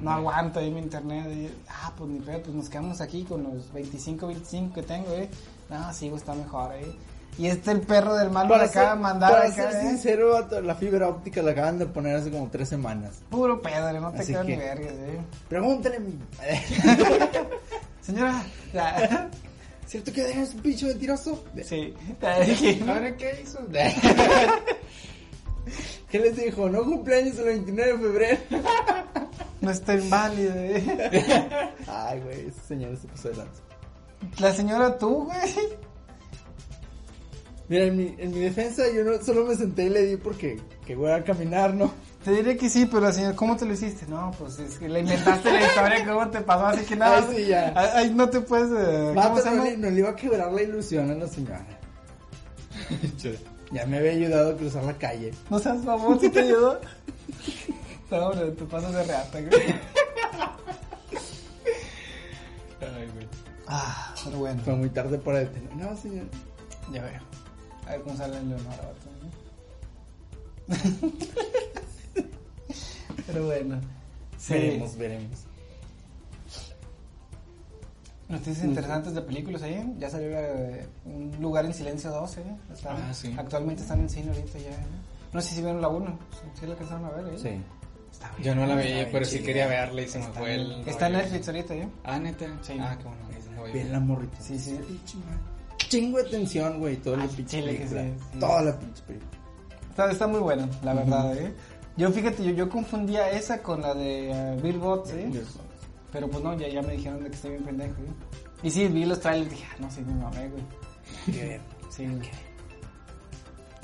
[0.00, 1.26] no aguanto ahí mi internet.
[1.30, 5.12] Y, ah, pues ni pedo, pues nos quedamos aquí con los 25, 25 que tengo,
[5.12, 5.28] eh.
[5.68, 6.94] No, sí, güey, está mejor, eh.
[7.36, 9.88] Y este el perro del malo Para le acaba de mandar para acá, ser eh.
[9.88, 13.20] sincero, la fibra óptica la acaban de poner hace como tres semanas.
[13.30, 15.20] Puro pedo, no te creo que- ni vergas, eh.
[15.48, 16.00] Pregúntale,
[18.00, 18.42] Señora.
[19.88, 21.42] ¿Cierto que eres un pinche mentiroso?
[21.64, 21.94] sí.
[22.86, 23.58] ¿Ahora qué hizo?
[26.10, 26.68] ¿Qué les dijo?
[26.68, 28.38] No cumpleaños el 29 de febrero.
[29.60, 30.84] No está inválido, eh.
[31.88, 33.60] Ay, güey, ese señor se pasó de lanza.
[34.38, 35.54] La señora tú, güey.
[37.68, 40.60] Mira, en mi, en mi defensa yo no, solo me senté y le di porque
[40.86, 41.92] que voy a caminar, ¿no?
[42.24, 44.04] Te diré que sí, pero la señora, ¿cómo te lo hiciste?
[44.08, 46.66] No, pues es que le inventaste la historia, ¿cómo te pasó?
[46.66, 47.18] Así que nada.
[47.28, 47.72] Ay, sí, ya.
[47.74, 48.70] Ay, ay, no te puedes.
[48.72, 49.64] eh, ¿Cómo Vato, se no, llama?
[49.70, 51.64] le, no le iba a quebrar la ilusión a la señora.
[53.70, 55.30] Ya me había ayudado a cruzar la calle.
[55.50, 56.80] No seas favor, si te ayudó.
[58.10, 59.62] No, hombre, te pasas de reata, güey.
[62.80, 63.28] Ay, güey.
[63.66, 64.62] Ah, pero bueno.
[64.64, 65.76] Fue muy tarde para detener.
[65.76, 66.24] No, señor.
[66.92, 67.20] Ya veo.
[67.86, 68.94] A ver cómo sale el Leonardo.
[70.68, 71.12] ¿no?
[73.28, 73.80] Pero bueno.
[74.36, 74.54] Sí.
[74.54, 75.38] Veremos, veremos.
[78.28, 79.94] Noticias interesantes de películas ahí.
[79.98, 82.42] Ya salió eh, Un lugar en silencio 2, ¿eh?
[82.72, 83.34] Está- Ah, sí.
[83.38, 84.70] Actualmente están en cine ahorita ya.
[84.70, 84.76] ¿eh?
[85.32, 86.18] No sé si vieron la 1.
[86.60, 87.38] Sí, la alcanzaron a ver, ¿eh?
[87.38, 87.48] Sí.
[88.12, 88.42] Está bien.
[88.42, 90.82] Yo no la veía, pero sí quería verla y se me fue el.
[90.86, 91.12] está en.
[91.14, 91.88] Netflix ahorita, ¿eh?
[92.04, 92.46] Ah, neta.
[92.62, 92.76] Sí.
[92.80, 93.72] Ah, qué bueno.
[93.72, 94.40] Bien la morrita.
[94.40, 94.78] Sí, sí.
[95.76, 96.96] Chingo de tensión, güey.
[96.98, 98.02] Toda la pinche película.
[98.02, 98.38] sí, sí.
[98.38, 99.30] Toda la pinche película.
[99.90, 101.52] Está, está muy buena, la verdad, ¿eh?
[101.98, 105.30] Yo fíjate, yo, yo confundía esa con la de uh, Bill Bots, ¿eh?
[106.12, 108.14] Pero pues no, ya, ya me dijeron de que estoy bien pendejo, ¿eh?
[108.62, 110.62] Y sí, vi los trailers y dije, ah, no, sí, me mamé, güey.
[111.90, 112.30] Sí, güey.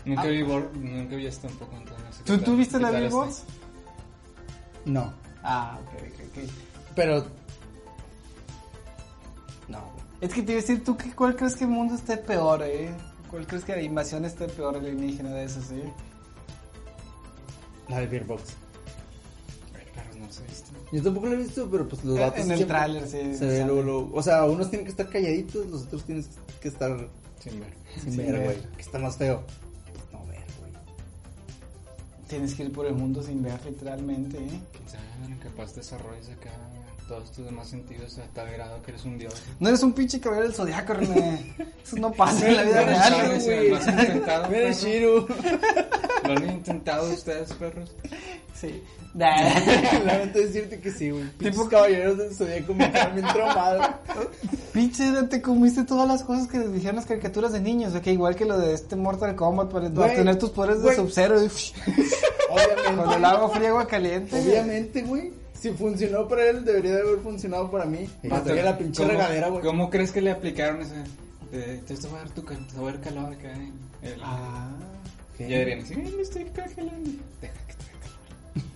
[0.07, 0.27] Nunca Ah.
[0.27, 1.77] vi Bor- nunca vi esto tampoco.
[1.77, 3.17] Entonces, sé ¿Tú, qué ¿Tú viste qué la tal Bill está.
[3.19, 3.43] Bots?
[4.85, 5.13] No.
[5.43, 6.51] Ah, ok, ok, ok.
[6.95, 7.25] Pero.
[9.69, 10.05] No, güey.
[10.21, 12.63] Es que te iba a decir, ¿tú qué, cuál crees que el mundo esté peor,
[12.63, 12.95] eh?
[13.31, 15.93] ¿Cuál crees que la invasión esté peor alienígena de esos, eh?
[17.89, 18.43] La de Beer Box.
[19.75, 20.71] Ay, perros, no los he visto.
[20.93, 22.41] Yo tampoco lo he visto, pero pues los datos.
[22.41, 23.37] En el tráiler, sí.
[23.37, 26.25] Se ve O sea, unos tienen que estar calladitos, los otros tienen
[26.61, 26.97] que estar
[27.41, 27.75] Sin ver.
[28.01, 28.63] sin Sin ver, güey.
[28.77, 29.43] Que está más feo.
[30.13, 30.73] No ver, güey.
[32.29, 34.61] Tienes que ir por el mundo sin ver, literalmente, eh.
[34.87, 36.51] Sabe, capaz desarrolles acá
[37.09, 39.35] todos tus demás sentidos a tal grado que eres un dios.
[39.61, 41.55] No eres un pinche caballero del zodiaco, René.
[41.85, 43.69] Eso no pasa en la vida real, güey.
[43.71, 44.73] Lo han intentado, perro.
[44.73, 45.27] Shiru.
[46.25, 47.91] Lo han intentado ustedes, perros.
[48.55, 48.83] Sí.
[49.15, 51.25] Lamento decirte que sí, güey.
[51.39, 53.87] Tipo caballeros del zodiaco me quedaron bien traumados.
[54.73, 57.95] Pinche, te comiste todas las cosas que dijeron las caricaturas de niños.
[57.95, 60.97] Ok, igual que lo de este Mortal Kombat para tener tus poderes de güey.
[60.97, 61.41] Sub-Zero.
[61.45, 63.27] y- Con el Obviamente.
[63.27, 64.37] agua fría, agua caliente.
[64.41, 65.33] Obviamente, güey.
[65.65, 68.07] Si funcionó para él, debería de haber funcionado para mí.
[68.23, 69.63] Y traía la pinche ¿cómo- regadera, güey.
[69.65, 70.95] ¿Cómo crees que le aplicaron ese?
[71.51, 73.51] de, Te te voy a dar tu te voy a dar calor acá.
[73.51, 73.73] eh?
[74.03, 74.69] El- Ah.
[75.39, 75.49] ¿Qué?
[75.49, 77.11] Ya dirían así, "Ay, me estoy congelando.
[77.41, 78.67] Deja que calor.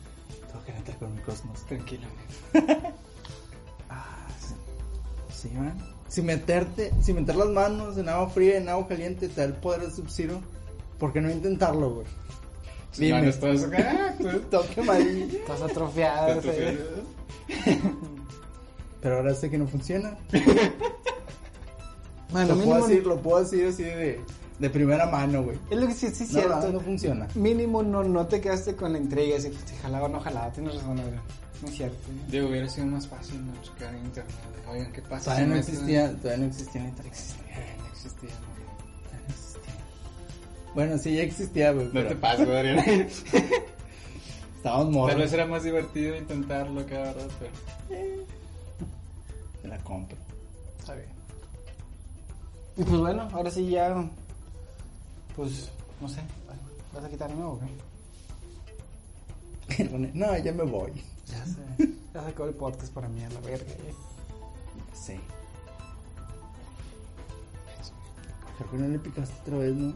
[0.50, 1.66] Tengo que entrar con mi cosmos.
[1.66, 2.34] Tranquilamente.
[3.90, 4.54] Ah, sí.
[5.48, 5.76] Sí, man.
[6.08, 9.52] Si meterte, si meter las manos en agua fría, en agua caliente, te da el
[9.54, 10.40] poder de Sub-Zero.
[10.98, 12.06] ¿Por qué no intentarlo, güey?
[13.00, 14.14] Manos todas acá.
[14.18, 15.38] tú- Toque amarillo.
[15.38, 16.40] Estás atrofiado.
[19.00, 20.16] Pero ahora sé que no funciona.
[22.30, 24.20] Bueno, lo, mínimo, puedo decir, lo puedo decir así de,
[24.58, 25.56] de primera mano, güey.
[25.70, 26.66] es lo que sí, sí es No, cierto.
[26.66, 27.26] no, no funciona.
[27.34, 29.38] Mínimo no, no te quedaste con la intriga.
[29.38, 30.52] Así, pues, jalaba o no jalaba.
[30.52, 31.22] Tienes razón, Adrián.
[31.62, 31.96] No es cierto.
[31.96, 32.24] ¿eh?
[32.30, 34.34] Digo, hubiera sido más fácil no checar en internet.
[34.70, 35.24] Oigan, ¿qué pasa?
[35.24, 37.14] Todavía si no existía, todavía no existía la internet.
[37.14, 38.30] No existía, no existía.
[40.78, 41.86] Bueno, sí, ya existía, güey.
[41.86, 42.78] No pero te pases, Adrián.
[44.56, 45.10] Estábamos morros.
[45.10, 47.26] Tal vez era más divertido intentarlo acá, ¿verdad?
[47.88, 48.22] Pero...
[49.60, 50.16] Te la compro.
[50.78, 51.08] Está bien.
[52.76, 54.08] Y pues bueno, ahora sí ya.
[55.34, 55.68] Pues,
[56.00, 56.20] no sé.
[56.94, 57.60] ¿Vas a quitar nuevo o
[59.68, 59.84] qué?
[60.14, 60.92] No, ya me voy.
[61.26, 61.88] Ya sé.
[62.14, 63.72] Ya se acabó el podcast para mí, a la verga.
[63.72, 63.94] ¿eh?
[64.94, 65.18] Sí.
[68.58, 69.92] Creo que no le picaste otra vez, ¿no?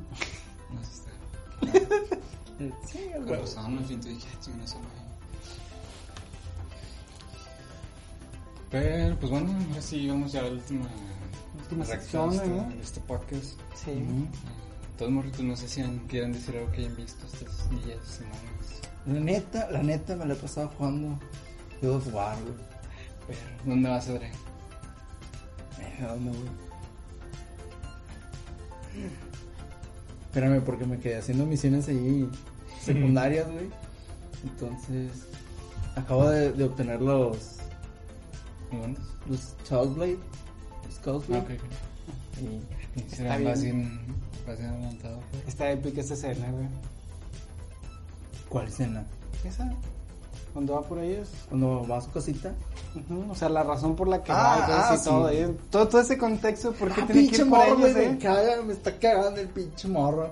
[0.74, 2.16] No sé, está.
[2.86, 3.40] Sí, Con güey.
[3.40, 4.90] al fin te dije, "Ah, chinga, esa madre".
[8.70, 10.86] Pero, pues bueno, ahora sí vamos ya a la última,
[11.60, 12.70] Última sección, de este, ¿no?
[12.82, 13.44] este podcast.
[13.74, 13.90] Sí.
[13.90, 14.24] Ujú.
[14.24, 14.28] Eh,
[14.98, 18.80] Todos morritos, no sé si han- quieran decir algo que hayan visto estos días, semanas.
[19.06, 21.18] La neta, la neta me la he pasado jugando
[21.82, 22.54] God of War, güey.
[23.26, 24.32] Pero, ¿dónde vas, Adrián?
[25.80, 26.48] Eh, ¿a dónde voy?
[30.32, 32.26] Espérame, porque me quedé haciendo misiones ahí
[32.80, 33.66] secundarias, güey.
[34.44, 35.10] Entonces,
[35.94, 37.58] acabo de, de obtener los,
[39.28, 40.16] los Chaos Blade.
[40.86, 41.42] Los Chaos Ah, Blade.
[41.44, 43.02] ok, ok.
[43.04, 43.60] Y Será bien.
[43.60, 44.00] bien
[44.48, 45.20] adelantado.
[45.46, 46.66] Está épica esta escena, güey.
[48.48, 49.04] ¿Cuál escena?
[49.44, 49.70] Esa.
[50.52, 51.28] Cuando va por ellos.
[51.48, 52.52] Cuando va a su casita.
[53.30, 55.04] O sea, la razón por la que Ah, va ah, y sí.
[55.04, 55.54] todo, ¿eh?
[55.70, 55.88] todo.
[55.88, 58.08] Todo ese contexto, ¿por qué Ah, tiene que ir por morro, ellos, eh?
[58.10, 60.30] me caga, me está cagando el pinche morro.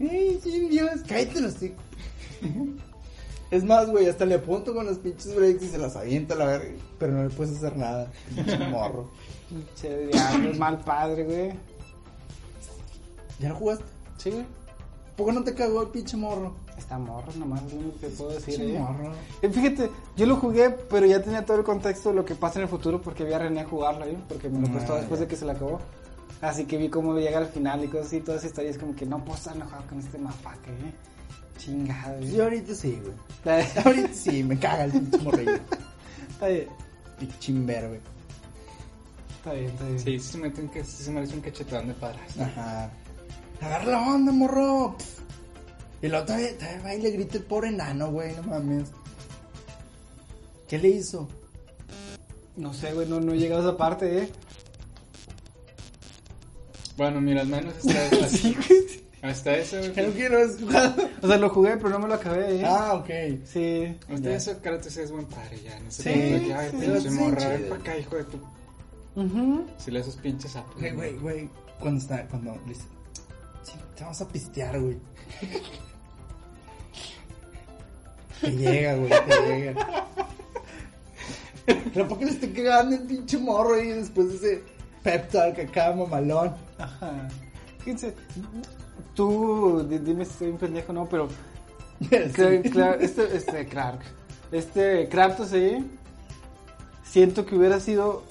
[0.00, 1.76] Ey, sí, Dios, cállate los hocico.
[3.50, 6.38] Es más, güey, hasta le apunto con los pinches breaks y se las avienta a
[6.38, 6.74] la verga.
[6.98, 9.10] Pero no le puedes hacer nada, pinche morro.
[9.48, 11.52] Pinche diablo, mal padre, güey.
[13.38, 13.84] ¿Ya lo jugaste?
[14.18, 14.44] Sí, güey.
[15.16, 16.52] ¿Por qué no te cagó el pinche morro?
[16.78, 18.78] Está morro, nomás es lo único que puedo decir, Pinche eh.
[18.78, 19.12] morro.
[19.42, 22.58] Eh, Fíjate, yo lo jugué, pero ya tenía todo el contexto de lo que pasa
[22.58, 25.18] en el futuro porque vi a René jugarlo ahí, porque me lo Ah, prestó después
[25.20, 25.24] ya.
[25.26, 25.80] de que se la acabó.
[26.42, 28.94] Así que vi cómo llega al final y cosas así, toda esa historia es como
[28.94, 30.92] que no puedo estar enojado con este mapaque, eh.
[31.58, 32.44] Chingado, Yo eh.
[32.44, 33.62] ahorita sí, güey.
[33.64, 35.52] Está Ahorita sí, me caga el pinche morrillo.
[36.42, 36.68] bien,
[37.18, 38.00] Pinche imberbe.
[39.38, 39.98] está bien, está bien.
[39.98, 42.44] Sí, sí se, meten, que, sí se merece un cachetón de padrastro.
[42.44, 42.90] Ajá.
[43.62, 44.94] Agarra la onda, morro.
[44.98, 45.15] Pff.
[46.06, 48.88] Y luego todavía, todavía va y le grita el pobre enano, güey, no mames.
[50.68, 51.28] ¿Qué le hizo?
[52.56, 54.28] No sé, güey, no, no he llegado a esa parte, eh.
[56.96, 59.04] Bueno, mira, al menos hasta, hasta, Sí, güey.
[59.22, 59.92] hasta eso, güey.
[59.92, 61.08] ¿Qué no quiero es jugado?
[61.22, 62.62] O sea, lo jugué, pero no me lo acabé, eh.
[62.64, 63.10] Ah, ok.
[63.44, 63.96] Sí.
[64.08, 64.36] Hasta Ya.
[64.36, 65.78] eso, Kratos es buen padre ya.
[65.80, 68.36] No sé Sí, que, ay, sí, pinche sí, morra, ven para acá, hijo de tu.
[69.20, 69.66] Ujú.
[69.78, 70.76] Si le esos pinches sapos.
[70.76, 71.50] Güey, güey, güey.
[71.80, 72.82] Cuando está, cuando le dice,
[73.64, 74.96] sí, te vamos a pistear, güey.
[78.40, 79.86] Te llega, güey, te llega.
[81.92, 84.64] Pero ¿por qué le estoy cagando el pinche morro ahí después de ese
[85.02, 86.54] pep talk acá, mamalón?
[86.78, 87.28] Ajá.
[87.78, 88.14] Fíjense,
[89.14, 91.28] tú, di- dime si estoy un pendejo o no, pero.
[92.00, 94.00] Cla- Cla- este, este, Clark,
[94.52, 95.90] este Kratos ahí,
[97.04, 98.22] siento que hubiera sido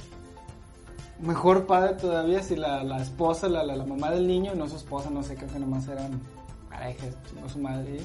[1.19, 4.75] mejor padre todavía si la, la esposa, la, la, la mamá del niño, no su
[4.75, 6.21] esposa, no sé, creo que nomás eran
[6.69, 8.01] parejas, no su madre, ¿eh?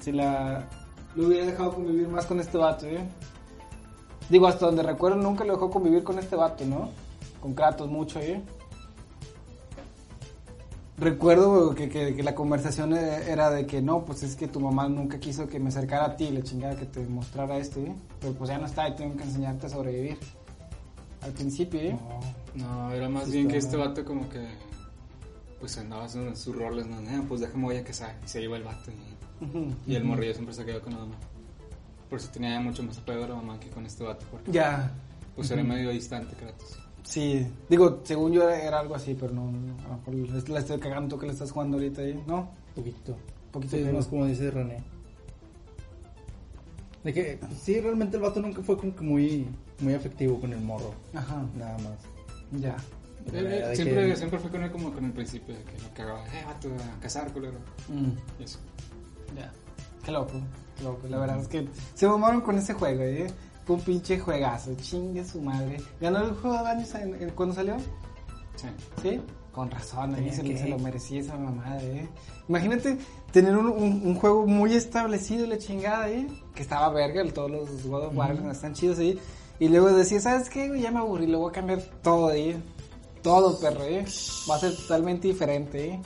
[0.00, 0.64] si la
[1.18, 3.00] lo hubiera dejado convivir más con este vato, ¿eh?
[4.30, 6.90] Digo, hasta donde recuerdo nunca lo dejó convivir con este vato, ¿no?
[7.40, 8.40] Con Kratos mucho, ¿eh?
[10.96, 14.58] Recuerdo que, que- que la conversación e- era de que no, pues es que tu
[14.60, 17.94] mamá nunca quiso que me acercara a ti, la chingada que te mostrara esto, ¿eh?
[18.20, 20.18] Pero pues ya no está y tengo que enseñarte a sobrevivir.
[21.22, 21.96] Al principio, ¿eh?
[22.54, 23.84] No, era más Sí bien que este ¿no?
[23.86, 24.46] vato como que
[25.60, 28.56] pues andaba haciendo sus roles, no, "Eh, pues déjame voy a casar y se iba
[28.56, 28.92] el vato
[29.86, 31.14] y, el morrillo siempre se quedó con la mamá.
[32.10, 34.92] Por eso tenía mucho más apego a la mamá que con este vato, porque Ya,
[35.36, 36.78] pues era medio distante Kratos.
[37.02, 37.46] sí.
[37.68, 40.78] Digo, según yo era, era algo así, pero no, no, a lo mejor la estoy
[40.78, 42.50] cagando tú que le estás jugando ahorita ahí, ¿no?
[42.74, 43.16] Poquito.
[43.52, 44.82] Poquito Sí, más como dice René.
[47.04, 49.46] De que, sí, realmente el vato nunca fue como que muy,
[49.80, 50.94] muy afectivo con el morro.
[51.14, 51.98] Ajá, Nada más.
[52.60, 52.76] ya.
[53.32, 56.24] Eh, siempre, que- siempre fue con él como con el principio de que lo cagaba,
[56.28, 57.58] eh, vato, a casar, culero.
[57.88, 58.40] Mm.
[58.40, 58.58] Y eso.
[59.36, 59.52] Ya.
[60.04, 60.32] Qué loco,
[60.76, 61.06] qué loco.
[61.08, 63.26] La verdad es que se mamaron con ese juego, ¿eh?
[63.64, 65.76] Fue un pinche juegazo, chingue su madre.
[66.00, 66.62] ¿Ganó el juego de
[67.02, 67.76] en- cuando salió?
[68.56, 68.68] Sí.
[69.02, 69.20] ¿Sí?
[69.52, 72.08] Con razón, se, lo merecía esa mamada, ¿eh?
[72.48, 72.96] Imagínate
[73.32, 76.26] tener un, un- un juego muy establecido y la chingada, ¿eh?
[76.54, 79.18] Que estaba verga, todos los God of War están chidos ahí.
[79.58, 80.80] Y luego decía, ¿sabes qué?
[80.80, 82.62] Ya me aburrí, le voy a cambiar todo ahí.
[83.22, 84.04] Todo, perro, ¿eh?
[84.48, 86.00] Va a ser totalmente diferente, ¿eh?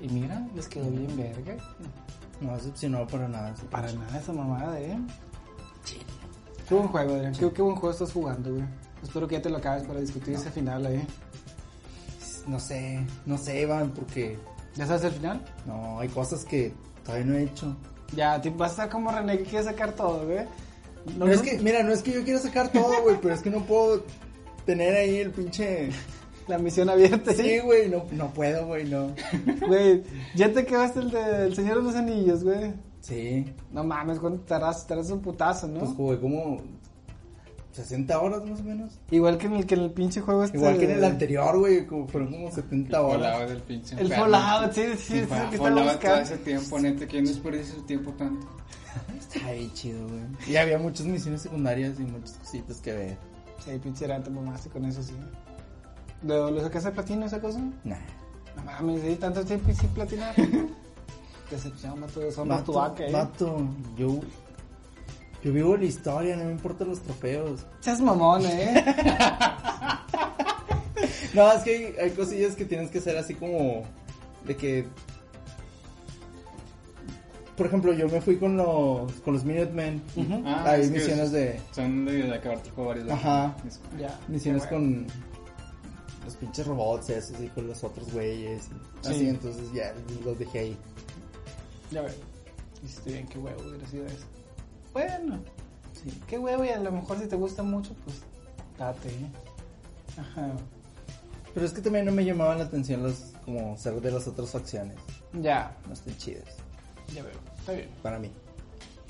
[0.00, 1.56] Y mira, les quedó bien verga.
[2.40, 3.50] No decepcionó para nada.
[3.52, 4.04] ese Para pinche.
[4.04, 4.98] nada esa mamada, ¿eh?
[6.68, 7.32] Qué buen juego, Adrián.
[7.32, 8.64] Qué, qué buen juego estás jugando, güey.
[9.02, 11.06] Espero que ya te lo acabes para discutir ese final, ¿eh?
[12.46, 14.38] No sé, no sé, Iván, porque
[14.74, 15.44] ¿Ya sabes el final?
[15.66, 16.72] no, hay cosas que
[17.04, 17.76] todavía no he hecho.
[18.14, 20.46] Ya, te vas a estar como René que quiere sacar todo, güey.
[21.16, 23.50] No, es que, mira, no es que yo quiera sacar todo, güey, pero es que
[23.50, 24.04] no puedo
[24.66, 25.90] tener ahí el pinche...
[26.48, 29.14] La misión abierta, Sí, güey, no, no puedo, güey, no.
[29.66, 30.02] Güey,
[30.34, 32.72] ya te quedaste el del Señor de los Anillos, güey.
[33.00, 34.86] Sí, No mames, ¿cuánto tardas?
[34.86, 35.80] Tardas un putazo, ¿no?
[35.80, 36.60] pues jugué como
[37.72, 38.98] 60 horas más o menos.
[39.10, 40.56] Igual que en el, que en el pinche juego este.
[40.58, 43.48] Igual que en el de- anterior, güey, como fueron como 70 horas.
[43.48, 44.08] Del pinche El.
[44.12, 46.20] Fallout, sí, sí, es el que estaba Fallout todo buscando.
[46.22, 48.46] ese tiempo, neta, ¿quién desperdicia su tiempo tanto?
[49.18, 50.22] Está bien chido, güey.
[50.48, 53.16] Y había muchas misiones secundarias y muchas cositas que ver.
[53.64, 55.12] Sí, pinche era, te mamaste con eso, sí.
[56.22, 57.60] ¿Lo, lo sacaste de platino esa cosa?
[57.84, 57.96] Nah.
[58.56, 59.16] No mames, ¿sí?
[59.16, 60.34] tanto tiempo y sin platinar.
[61.50, 63.12] Decepción, mato, tu Vato, vaca, eh.
[63.12, 63.66] vato,
[63.96, 64.20] yo,
[65.42, 67.64] yo vivo la historia, no me importan los trofeos.
[67.80, 68.84] Seas mamón, eh.
[71.34, 73.82] No, es que hay, hay cosillas que tienes que hacer así como
[74.44, 74.86] de que...
[77.56, 80.02] Por ejemplo, yo me fui con los, con los Minutemen.
[80.16, 80.42] Ujú.
[80.46, 81.60] Ah, hay misiones de...
[81.72, 83.10] Son de, de acabar tipo varios.
[83.10, 83.54] Ajá.
[84.28, 85.06] Misiones bueno.
[85.06, 85.06] con
[86.28, 88.64] los pinches robots esos y con los otros güeyes.
[89.02, 89.08] Sí.
[89.10, 90.76] Así, entonces ya los dejé ahí.
[91.90, 92.12] Ya veo.
[92.84, 94.26] Hiciste bien, qué huevo hubiera sido eso.
[94.92, 95.38] Bueno,
[95.92, 98.18] sí, qué huevo y a lo mejor si te gusta mucho, pues
[98.78, 99.30] date, ¿eh?
[100.20, 100.52] Ajá.
[101.54, 104.50] Pero es que también no me llamaban la atención los, como ser de las otras
[104.50, 104.96] facciones.
[105.40, 106.44] Ya, No están chidas.
[107.14, 107.32] ya veo.
[107.58, 108.30] Está bien, Para mí.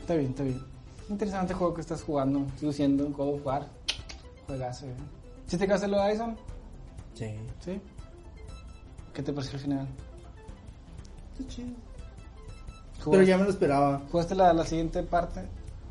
[0.01, 0.63] está bien, está bien.
[1.11, 2.47] Interesante juego que estás jugando.
[2.59, 3.67] Sigo siendo un God of War.
[4.47, 4.95] Juegazo, ¿eh?
[5.47, 6.37] ¿Sí te quedaste lo de Addison?
[7.19, 7.35] Sí.
[7.65, 7.81] ¿Sí?
[9.13, 9.89] ¿Qué te pareció el final?
[11.39, 11.69] Está chido.
[12.99, 14.03] Pero ¿Jugaste, ya me lo esperaba.
[14.11, 15.43] ¿jugaste la, la siguiente parte?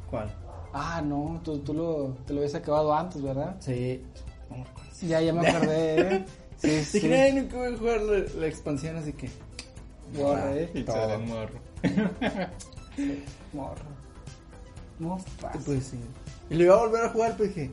[0.09, 0.33] ¿Cuál?
[0.73, 3.55] Ah, no, tú, tú lo, te lo habías acabado antes, ¿verdad?
[3.59, 4.01] Sí.
[4.49, 4.91] No me recuerdo.
[5.01, 6.25] Ya, ya me acordé, ¿eh?
[6.57, 6.99] Sí, sí.
[7.01, 9.29] Dije, "Ay, nunca voy a jugar la, la expansión, así que.
[10.17, 10.71] Borra, ¿eh?
[10.73, 10.95] Y Todo.
[10.95, 11.59] sale morro.
[13.53, 13.85] Morro.
[14.97, 15.59] No ¿Qué pasa.
[15.59, 15.99] puedo decir?
[16.49, 17.69] Y lo iba a volver a jugar, pero dije.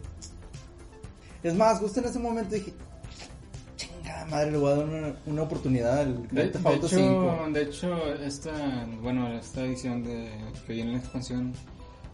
[1.42, 2.74] Es más, justo en ese momento dije.
[4.30, 7.46] Madre, le voy a dar una, una oportunidad al De, de Auto hecho, 5.
[7.52, 10.30] de hecho, esta, bueno, esta edición de,
[10.66, 11.52] que viene en la expansión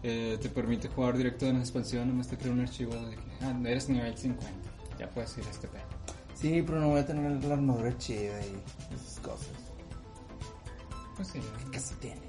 [0.03, 3.21] eh, te permite jugar directo en la expansión, nomás te crea un archivo de que
[3.41, 4.45] ah, eres nivel 50,
[4.99, 5.83] ya puedes ir a este pedo.
[6.33, 9.47] Sí, pero no voy a tener la armadura chida y esas cosas.
[11.15, 11.39] Pues sí,
[11.71, 12.21] ¿Qué se tiene?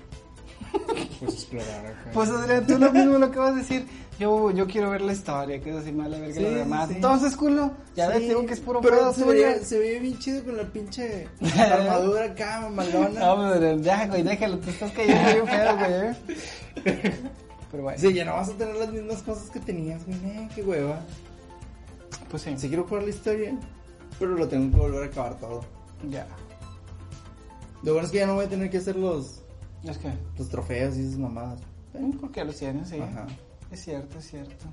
[1.19, 2.11] puedes explorar acá.
[2.13, 3.87] Pues Adrián, tú lo mismo lo que vas a decir.
[4.23, 6.89] Yo, yo quiero ver la historia, que es así más la verga Sí, lo demás.
[6.89, 6.95] sí.
[6.97, 10.19] Entonces, culo, ya ves, digo que es puro pero pedo se veía, se veía bien
[10.19, 13.19] chido con la pinche armadura acá, mamalona.
[13.21, 15.93] No, Adrián, ya, güey, déjalo, te estás cayendo bien feo, güey.
[15.93, 16.15] ¿eh?
[17.71, 20.19] Pero bueno, Sí, ya no vas a tener las mismas cosas que tenías, güey.
[20.25, 21.01] eh, qué hueva.
[22.31, 23.59] pues sí, Sí quiero jugar la historia,
[24.19, 25.65] pero lo tengo que volver a acabar todo.
[26.09, 26.27] ya.
[27.83, 29.41] Lo bueno es que ya no voy a tener que hacer los,
[29.83, 31.59] Es que, los trofeos y esas mamadas.
[31.95, 32.89] mm, ¿por qué lo tienes?
[32.89, 33.27] Sí, Ajá.
[33.73, 34.67] Es cierto, es cierto.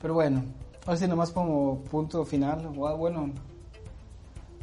[0.00, 0.44] Pero bueno,
[0.84, 3.30] ahora sí, nomás como punto final, ah, bueno,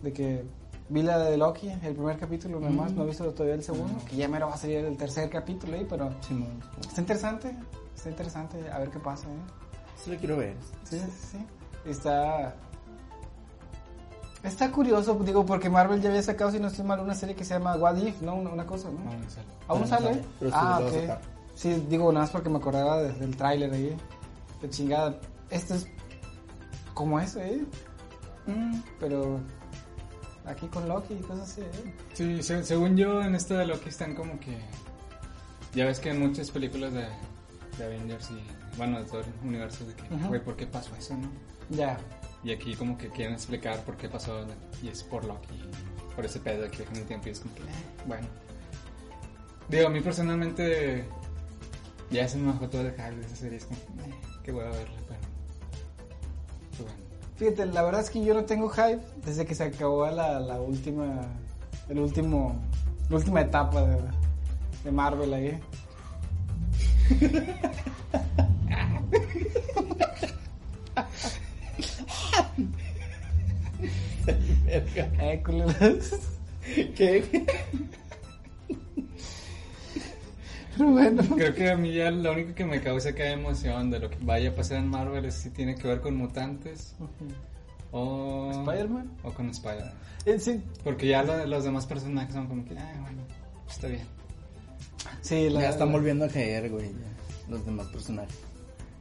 [0.02, 0.44] de que
[0.90, 4.16] vi la de Loki, el primer capítulo nomás, no he visto todavía el segundo, que
[4.16, 6.12] ya mero va a salir el tercer capítulo ahí, pero
[6.82, 7.56] está interesante,
[7.96, 9.64] está interesante, a ver qué pasa, ¿eh?
[9.96, 10.56] Sí lo quiero ver.
[10.84, 11.46] Sí, sí, sí.
[11.90, 12.56] Está.
[14.44, 17.46] Está curioso, digo, porque Marvel ya había sacado, si no estoy mal, una serie que
[17.46, 18.36] se llama What If, ¿no?
[18.36, 19.00] Una, una cosa, ¿no?
[19.00, 19.48] No, no sale.
[19.70, 20.24] ¿Aún no sale?
[20.40, 21.43] sale, ah, ok.
[21.56, 23.96] Sí, digo, nada más porque me acordaba de- del tráiler ahí.
[24.62, 25.20] De chingada.
[25.50, 25.88] Esto es
[26.94, 27.64] como eso, ¿eh?
[28.48, 29.40] Mm, pero
[30.46, 31.94] aquí con Loki y cosas así, ¿eh?
[32.14, 34.58] Sí, se- según yo, en esta de Loki están como que.
[35.76, 37.06] Ya ves que en muchas películas de,
[37.78, 38.44] de Avengers y.
[38.78, 40.28] Bueno, de todo el universo, de que, Ujú.
[40.30, 41.30] güey, ¿por qué pasó eso, no?
[41.70, 41.98] Ya.
[42.44, 44.46] Y aquí, como que quieren explicar por qué pasó,
[44.82, 45.62] y es por Loki,
[46.16, 47.62] por ese pedo de que dejan el tiempo, y es como que,
[48.08, 48.28] bueno.
[49.70, 51.06] Digo, a mí personalmente.
[52.12, 54.64] Ya se me bajó todo el hype de esa serie, es como, eh, qué voy
[54.64, 55.20] a verla, pero.
[56.72, 57.00] pero bueno.
[57.38, 60.62] Fíjate, la verdad es que yo no tengo hype desde que se acabó la, la
[60.62, 61.22] última,
[61.90, 62.62] el último,
[63.10, 63.98] la última etapa de,
[64.84, 65.60] de Marvel ahí.
[74.68, 76.04] eh.
[76.96, 77.46] ¿Qué?
[80.78, 81.24] Pero bueno.
[81.36, 84.18] Creo que a mí ya lo único que me causa acá emoción de lo que
[84.22, 86.96] vaya a pasar en Marvel es si tiene que ver con mutantes
[87.92, 88.50] o...
[88.52, 89.12] ¿Spider-Man?
[89.24, 89.94] O con Spider-Man.
[90.26, 93.22] Eh, sí, Porque ya lo- los demás personajes son como que, ah, bueno,
[93.70, 94.06] está bien.
[95.22, 96.88] sí, la, Ya están la- volviendo a caer, güey.
[96.92, 98.36] ya, Los demás personajes.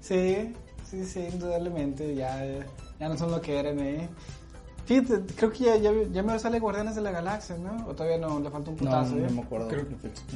[0.00, 0.52] Sí,
[0.90, 2.44] sí, sí, indudablemente, ya,
[2.98, 4.08] ya no son lo que eran, eh.
[5.36, 7.86] Creo que ya, ya, ya me sale Guardianes de la Galaxia, ¿no?
[7.86, 9.30] O todavía no, le falta un No, putazo, no ¿eh?
[9.30, 9.68] me acuerdo.
[9.68, 9.86] Creo,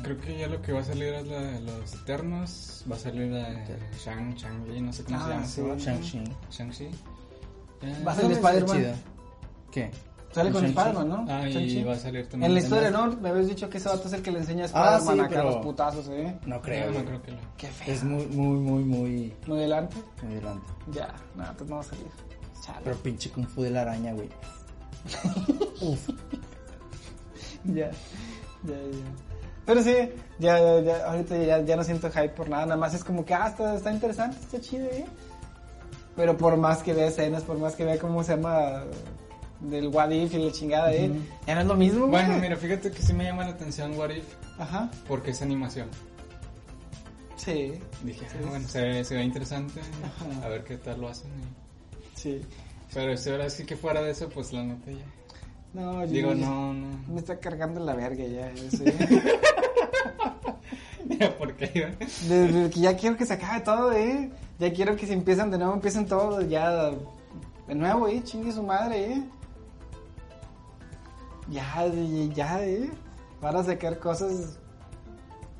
[0.02, 2.98] creo que ya lo que va a salir es la de los Eternos, va a
[2.98, 5.78] salir la de Shang, Shang-Li, no sé cómo Ah, se llama.
[5.78, 5.84] sí.
[5.84, 6.24] Shang-Chi.
[6.50, 6.88] Shang-Chi.
[8.06, 8.94] Va a salir Está Spider-Man.
[9.70, 9.90] ¿Qué?
[10.32, 10.64] Sale con.
[10.66, 11.24] Spider-Man, ¿no?
[11.28, 12.50] Ah, y va a salir también.
[12.50, 13.06] En la historia, ¿no?
[13.16, 15.20] Me habías dicho que ese vato es el que le enseña a Ah, Spider-Man sí,
[15.20, 16.38] acá pero- los putazos, ¿eh?
[16.44, 16.86] No No, creo.
[16.88, 17.04] no güey.
[17.06, 17.38] creo que lo...
[17.56, 17.94] Qué feo.
[17.94, 19.96] Es muy, muy, muy, muy, ¿Muy adelante?
[20.22, 20.66] muy adelante.
[20.92, 22.06] Ya, no, entonces no va a salir.
[22.66, 22.80] Chale.
[22.84, 24.28] Pero pinche Kung Fu de la araña, güey.
[25.80, 26.08] Uf.
[27.64, 27.90] Ya,
[28.64, 29.06] ya, ya.
[29.64, 29.94] Pero sí,
[30.38, 33.24] ya, ya, ya, ahorita ya, ya no siento hype por nada, nada más es como
[33.24, 35.04] que, ah, está, está interesante, está chido, ¿eh?
[36.14, 38.84] Pero por más que vea escenas, por más que vea cómo se llama
[39.60, 41.10] del What If y la chingada, ¿eh?
[41.46, 42.24] Ya no es lo mismo, güey.
[42.24, 44.24] Bueno, mira, fíjate que sí me llama la atención What If,
[44.58, 45.88] Ajá, porque es animación.
[47.36, 48.36] sí, Dije, Sí.
[48.42, 50.46] ah, bueno, se ve, se ve interesante, Ajá.
[50.46, 51.30] a ver qué tal lo hacen.
[51.32, 51.65] y-
[52.16, 52.40] sí.
[52.92, 55.04] Pero si ahora sí que fuera de eso, pues la neta ya.
[55.74, 56.88] No, yo- Digo, no, no.
[57.08, 58.82] Me está cargando la verga ya, eso.
[61.38, 61.94] ¿Por qué?
[62.28, 64.30] Desde que ya quiero que se acabe todo, ¿eh?
[64.58, 66.90] Ya quiero que se empiezan de nuevo, empiecen todo, ya
[67.68, 69.22] De nuevo, eh, chingue su madre, eh.
[71.48, 72.90] Ya, ya, ya, eh.
[73.40, 74.58] Van a sacar cosas.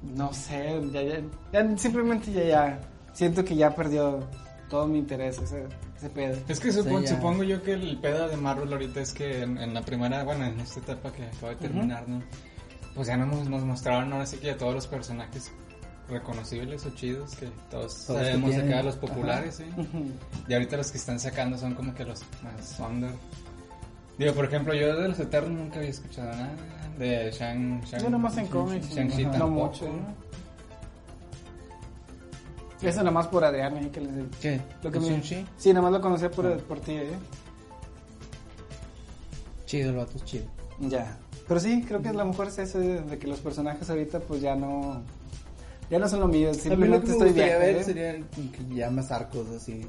[0.03, 1.21] No sé, ya, ya,
[1.53, 2.81] ya, simplemente ya, ya.
[3.13, 4.21] Siento que ya perdió
[4.69, 5.65] todo mi interés ese,
[6.07, 6.37] ese pedo.
[6.49, 9.83] Es que supongo yo que el pedo de Marvel ahorita es que en, en la
[9.83, 12.23] primera, bueno, en esta etapa que acaba de terminar, ¿no?
[12.95, 15.53] Pues ya nos, nos mostraron ahora sí que a todos los personajes
[16.09, 18.73] reconocibles o chidos que todos, Todos que sabemos tienen.
[18.73, 19.65] acá, los populares, ¿sí?
[19.77, 20.07] Ujú.
[20.49, 23.11] Y ahorita los que están sacando son como que los más under.
[24.19, 26.55] Digo, por ejemplo, yo de los Eternos nunca había escuchado nada.
[26.99, 27.83] De Shang...
[27.85, 28.89] Shang Yo nomás en cómics.
[28.95, 29.51] Shang-Chi no tampoco.
[29.67, 30.27] mucho, ¿no?
[32.83, 34.29] Eso nomás por Adrián, eh, que les digo.
[34.41, 34.61] ¿Qué?
[34.83, 35.23] Lo que me-?
[35.57, 37.11] Sí, nomás lo conocía por, por ti, eh.
[39.65, 40.45] Chido, el vato es chido.
[40.81, 41.17] Ya.
[41.49, 44.21] Pero sí, creo que a lo mejor es eso de, de que los personajes ahorita
[44.21, 45.03] pues ya no...
[45.89, 47.85] Ya no son lo mío, A mí lo simplemente que me estoy viejo, ver ¿eh?
[47.85, 49.83] sería como que ya más arcos así,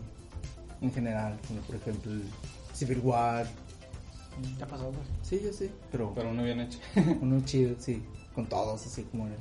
[0.80, 2.12] en general, como por ejemplo
[2.76, 3.48] Civil War.
[4.60, 5.08] Ya pasó, pues.
[5.24, 6.78] Sí, yo sé, pero Pero uno bien hecho.
[7.22, 8.04] uno chido, sí,
[8.36, 9.34] con todos así como en,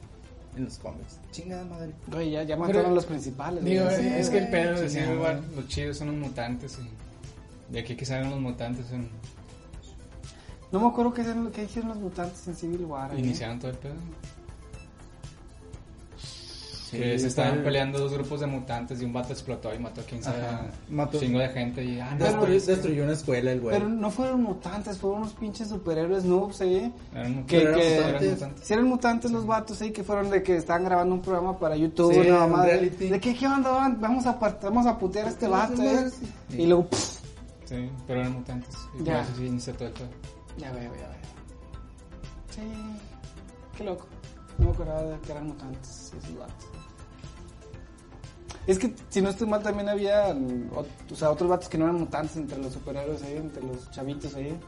[0.57, 1.19] en los cómics.
[1.33, 1.93] Chingada madre.
[2.07, 3.65] Güey, ya, ya mataron los principales.
[3.65, 3.97] Digo, güey.
[3.97, 4.89] Sí, es que el pedo de.
[4.89, 7.73] Civil War, los chidos son los mutantes y...
[7.73, 9.09] De aquí que salen los mutantes son...
[10.73, 13.13] No me acuerdo qué hicieron, qué hicieron los mutantes en Civil War.
[13.15, 13.19] ¿eh?
[13.19, 13.95] Iniciaron todo el pedo.
[16.89, 19.79] Sí, que se estaban el- peleando dos grupos de mutantes y un vato explotó y
[19.81, 20.59] mató a quién sabe Ajá.
[20.59, 23.51] a Mató- un chingo de gente y ah, no, Destruyó, es que- destruyó una escuela
[23.51, 23.77] el güey.
[23.77, 26.93] Pero no fueron mutantes, fueron unos pinches superhéroes noobs, ¿eh?
[27.13, 28.31] eran Que, Pero eran que mutantes.
[28.35, 28.67] mutantes.
[28.69, 29.93] si eran mutantes los vatos, ¿eh?
[29.93, 32.67] Que fueron de que estaban grabando un programa para YouTube, Sí, mamada.
[32.67, 33.09] reality.
[33.09, 33.71] ¿De qué, qué onda?
[33.73, 34.01] van?
[34.01, 34.33] Vamos a,
[34.63, 36.09] vamos a putear a este vato, ¿eh?
[36.11, 36.57] sí.
[36.57, 37.17] Y luego, pff,
[37.65, 38.77] Sí, pero eran mutantes.
[39.01, 39.15] Y Ya.
[39.15, 40.09] por eso sí inició todo el pedo.
[40.57, 41.17] ya veo, ya veo.
[42.51, 42.61] Sí,
[43.77, 44.07] qué loco.
[44.59, 46.67] No me acordaba de que eran mutantes, esos vatos.
[48.67, 50.35] Es que, si no estoy mal, también había
[50.75, 54.35] o sea, otros vatos que no eran mutantes entre los superhéroes ahí, entre los chavitos
[54.35, 54.59] ahí.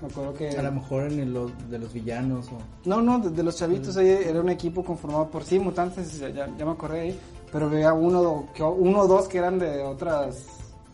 [0.00, 0.48] Me acuerdo que...
[0.50, 2.58] A lo mejor en el, los- de los villanos o...
[2.88, 6.28] No, no, de, de los chavitos ahí era un equipo conformado por sí, mutantes, ya,
[6.30, 7.20] ya, me acordé ahí.
[7.52, 10.46] Pero había uno, que- uno o dos que eran de otras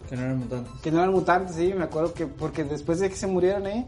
[0.08, 0.72] que no eran mutantes.
[0.82, 3.86] que no eran mutantes, sí, me acuerdo que porque después de que se murieron ahí,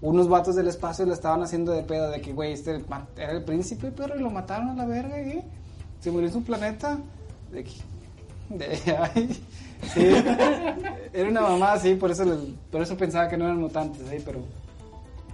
[0.00, 2.82] unos vatos del espacio le estaban haciendo de pedo de que, güey, este
[3.16, 5.44] era el príncipe, pero y lo mataron a la verga, ¿eh?
[6.00, 6.98] Se murió en su planeta.
[7.50, 7.72] De que,
[8.48, 8.78] de,
[9.14, 9.44] ay,
[9.94, 10.06] sí,
[11.12, 12.24] era una mamá, sí, por eso,
[12.70, 14.22] por eso pensaba que no eran mutantes, ¿eh?
[14.24, 14.40] Pero,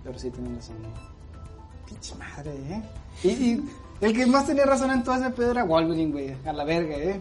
[0.04, 0.76] pero sí, tienen razón.
[1.86, 2.82] Pinche madre, ¿eh?
[3.24, 3.64] Y, y
[4.00, 6.96] el que más tenía razón en todo ese pedo era Wolverine, güey, a la verga,
[6.96, 7.20] ¿eh?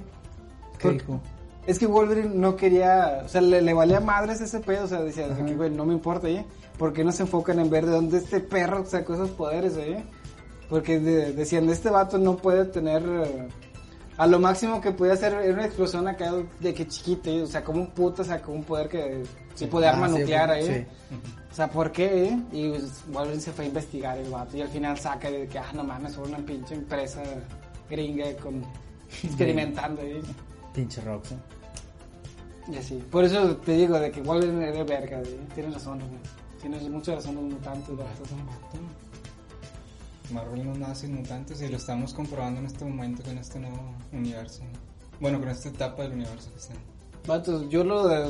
[0.79, 1.19] ¿Qué dijo?
[1.65, 5.01] es que Wolverine no quería, o sea, le, le valía madres ese pedo, o sea,
[5.01, 6.45] decía, de que, güey, no me importa, ¿eh?
[6.77, 10.01] ¿Por qué no se enfocan en ver de dónde este perro sacó esos poderes, eh?
[10.69, 13.47] Porque de- decían, este vato no puede tener, eh,
[14.17, 17.43] a lo máximo que podía hacer era una explosión acá de que chiquita, ¿eh?
[17.43, 19.23] o sea, como un puto sacó un poder que,
[19.55, 20.71] tipo de Ah, arma sí, nuclear, sí.
[20.71, 20.87] ¿eh?
[21.51, 22.39] O sea, ¿por qué, eh?
[22.51, 25.59] Y pues, Wolverine se fue a investigar el vato y al final saca de que,
[25.59, 27.21] ah, no mames, fue una pinche empresa
[27.89, 28.63] gringa con,
[29.23, 30.21] experimentando, ¿eh?
[30.73, 31.41] Pinche Roxanne.
[32.71, 32.95] Y así.
[33.09, 35.37] Por eso te digo de que Wolverine era verga, güey.
[35.55, 36.01] Tienes razón.
[36.61, 38.07] Tienes mucha razón los mutantes, güey.
[40.31, 43.93] Marvel no nace sin mutantes y lo estamos comprobando en este momento con este nuevo
[44.11, 44.63] universo.
[44.63, 44.79] ¿no?
[45.19, 46.73] Bueno, con esta etapa del universo que está.
[47.27, 48.29] Vatos, yo lo de-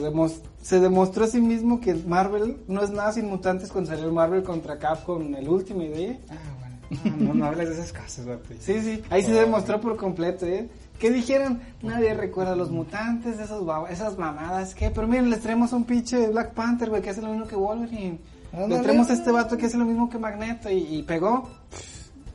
[0.61, 4.41] se demostró a sí mismo que Marvel no es nada sin mutantes cuando salió Marvel
[4.43, 6.19] contra Capcom el último ¿eh?
[6.29, 7.17] Ah, bueno.
[7.17, 8.49] No, no, no hables de esas cosas, vato.
[8.59, 9.41] Sí, sí, ahí se Oh.
[9.41, 10.69] demostró por completo, ¿eh?
[10.97, 11.61] ¿Qué dijeron?
[11.83, 14.89] Nadie recuerda a los mutantes, esos esas mamadas, ¿qué?
[14.89, 18.17] Pero miren, les traemos un pinche Black Panther, güey, que hace lo mismo que Wolverine.
[18.51, 21.49] Traemos a este vato que hace lo mismo que Magneto y, y pegó.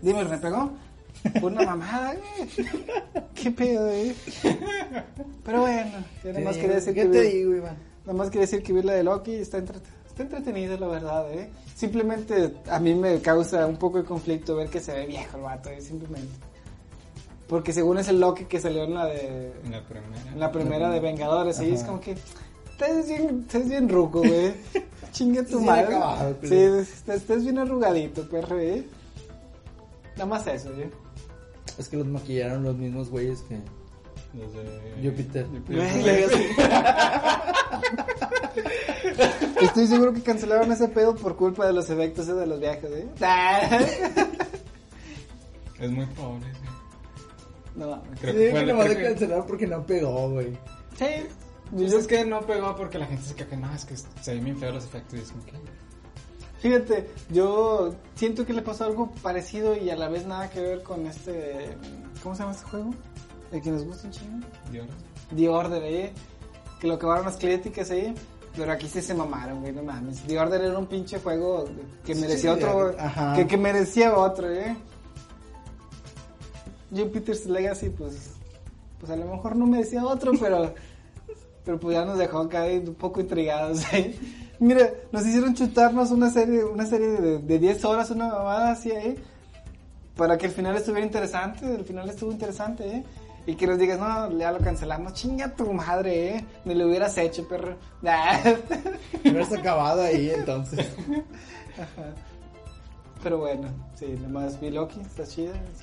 [0.01, 0.71] Dime, ¿me pegó?
[1.41, 2.69] Fue una mamada, güey.
[3.35, 4.15] ¿Qué pedo, eh?
[5.45, 5.91] Pero bueno,
[6.25, 7.09] yo nada más quería decir ¿Qué que...
[7.09, 7.77] te vi- digo, Iván?
[8.05, 11.33] Nada más quería decir que vi la de Loki está, entrete- está entretenida, la verdad,
[11.33, 11.51] ¿eh?
[11.75, 15.43] Simplemente a mí me causa un poco de conflicto ver que se ve viejo el
[15.45, 15.81] vato, ¿eh?
[15.81, 16.29] Simplemente.
[17.47, 19.53] Porque según es el Loki que salió en la de...
[19.65, 20.33] En la primera.
[20.33, 22.17] En la primera de Vengadores, y es como que...
[22.83, 24.55] Estás bien, estás bien ruco, güey.
[25.13, 25.87] Chingue tu bien madre.
[25.97, 28.85] acabado, sí, estás, estás bien arrugadito, perro, ¿eh?
[30.17, 30.91] Nada más eso, ¿eh?
[31.79, 33.59] Es que los maquillaron los mismos güeyes que
[34.39, 35.11] Los de...
[35.11, 35.47] Júpiter.
[39.63, 43.07] Estoy seguro que cancelaron ese pedo por culpa de los efectos de los viajes, ¿eh?
[45.81, 46.61] Es muy pobre, sí.
[47.75, 48.21] No mames.
[48.21, 50.53] Creo sí, que que fue nomás creo de que- cancelar porque no pegó, güey.
[50.99, 51.07] Sí.
[51.73, 54.35] Pues es que no pegó porque la gente se queja que no, es que se
[54.35, 55.53] ven bien feos los efectos y es como que...
[56.61, 60.83] Fíjate, yo siento que le pasó algo parecido y a la vez nada que ver
[60.85, 61.77] con este.
[62.23, 62.91] ¿Cómo se llama este juego?
[63.51, 64.47] El que nos gusta un chingo.
[64.71, 64.87] Dios.
[65.35, 66.13] The Order, ¿eh?
[66.79, 68.15] Que lo acabaron las críticas ahí.
[68.55, 70.21] Pero aquí sí se mamaron, güey, no mames.
[70.23, 71.65] The Order era un pinche juego
[72.05, 73.35] que merecía Sí, otro, ajá.
[73.35, 74.77] que, que merecía otro, eh.
[76.95, 78.35] Jupiter's Legacy, pues,
[79.01, 80.75] pues a lo mejor no merecía otro, pero,
[81.65, 84.19] pero pues ya nos dejó acá un poco intrigados, eh.
[84.59, 88.91] Mira, nos hicieron chutarnos una serie, una serie de, de 10 horas, una mamada así,
[88.91, 89.17] eh.
[90.17, 93.05] Para que el final estuviera interesante, el final estuvo interesante, eh.
[93.47, 96.45] Y que nos digas, no, ya lo cancelamos, chinga tu madre, eh.
[96.65, 97.77] Me lo hubieras hecho, perro.
[98.03, 98.39] Nah.
[99.25, 100.89] Hubieras acabado ahí entonces.
[103.23, 105.53] Pero bueno, sí, nomás vi Loki, está chida.
[105.53, 105.79] o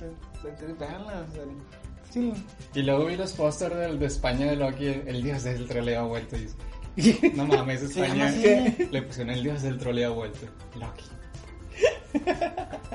[2.10, 2.32] sí.
[2.74, 6.36] Y luego vi los pósters del, de España de Loki, el dios del troleo vuelto.
[6.36, 6.48] Y
[6.96, 8.30] dice, no mames, España.
[8.90, 10.46] Le pusieron el dios del troleo vuelto.
[10.74, 11.04] Loki.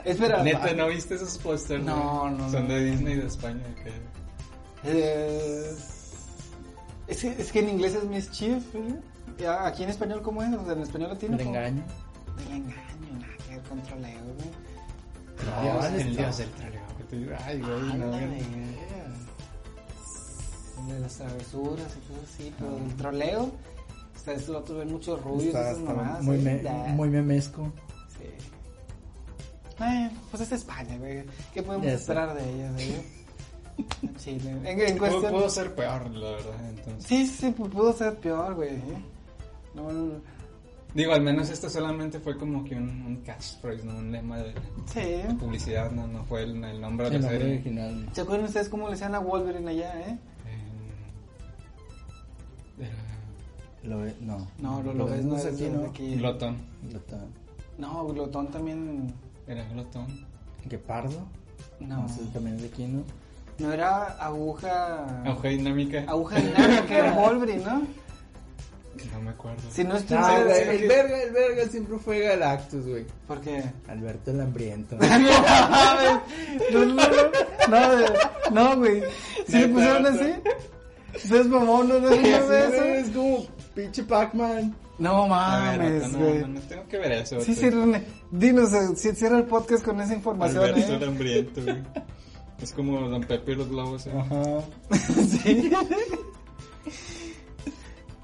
[0.03, 0.43] Espera.
[0.43, 1.83] Neta, ¿no viste esos pósters?
[1.83, 2.33] No, güey?
[2.35, 2.73] no, Son no.
[2.73, 3.63] de Disney de España.
[3.83, 3.91] Que...
[4.87, 5.71] Eh,
[7.07, 8.99] es, que, es que en inglés es Mischief, ¿eh?
[9.39, 10.53] Y a- Aquí en español, ¿cómo es?
[10.53, 11.37] O sea, en español latino.
[11.37, 11.55] El ¿cómo?
[11.55, 11.83] engaño.
[12.47, 14.49] El engaño, nada que ver con troleo, güey.
[15.39, 16.85] El No, el dios del troleo.
[17.45, 18.11] Ay, güey, no.
[20.87, 23.51] De las travesuras y todo así, pero el troleo.
[24.15, 26.23] Ustedes lo ven muchos ruidos, Está- esas está mamadas.
[26.23, 26.61] muy, me-
[26.93, 27.71] muy memesco.
[28.17, 28.25] Sí.
[29.83, 31.23] Eh, pues es España, güey.
[31.53, 31.97] ¿Qué podemos Ya sé.
[32.01, 33.15] esperar de ellos, güey?
[34.17, 34.51] Chile.
[34.63, 35.31] En, cuestión...
[35.33, 36.69] pudo ser peor, la verdad.
[36.69, 37.03] Entonces.
[37.05, 38.69] Sí, sí, pu- pudo ser peor, güey.
[38.69, 38.97] ¿eh?
[39.75, 40.35] No, no, no.
[40.93, 43.97] Digo, al menos esto solamente fue como que un, un catchphrase, ¿no?
[43.97, 44.53] Un lema de
[44.93, 45.35] Sí.
[45.37, 47.53] publicidad, no, no fue el, el nombre de la serie.
[47.55, 48.09] original.
[48.13, 50.17] ¿Se acuerdan ustedes cómo le decían a Wolverine allá, eh?
[52.79, 52.89] Eh,
[53.83, 54.47] Lo ve- no.
[54.59, 55.85] No, lo, lo ves, no es aquí, ¿no?
[55.85, 56.15] aquí.
[56.15, 56.57] glotón.
[56.89, 57.25] Glotón.
[57.77, 59.13] No, Glotón también.
[59.47, 60.07] Era glotón.
[60.65, 61.25] Guepardo.
[61.79, 62.01] No.
[62.03, 63.03] No sé, también es de aquí, ¿no?
[63.59, 65.21] No era aguja.
[65.23, 66.03] Aguja dinámica.
[66.07, 67.83] Aguja dinámica, era Wolverine, ¿no?
[69.13, 69.61] No me acuerdo.
[69.71, 72.87] Si no estoy Ah, mal, güey, sí, el que- verga, el verga siempre fue Galactus,
[72.87, 73.05] güey.
[73.27, 73.63] ¿Por qué?
[73.87, 74.95] Alberto el hambriento.
[74.97, 75.07] no,
[76.71, 76.95] no, no,
[77.67, 78.05] no, no,
[78.51, 79.03] no, güey.
[79.47, 80.33] ¿Sí le pusieron así?
[81.15, 82.83] ¿Ustedes mamón no no no güey, de eso?
[82.83, 84.75] es como pinche Pac-Man.
[84.97, 86.39] No mames, Otto, no, güey.
[86.39, 87.41] no, no, tengo que ver eso.
[87.41, 88.03] Sí, sí, René.
[88.31, 91.05] Dinos, eh, si cierra el podcast con esa información, Alberto el ¿eh?
[91.05, 91.83] hambriento, güey.
[92.61, 94.07] Es como Don Pepe y los globos.
[94.07, 94.13] ¿eh?
[94.17, 94.61] Ajá.
[95.29, 95.71] sí.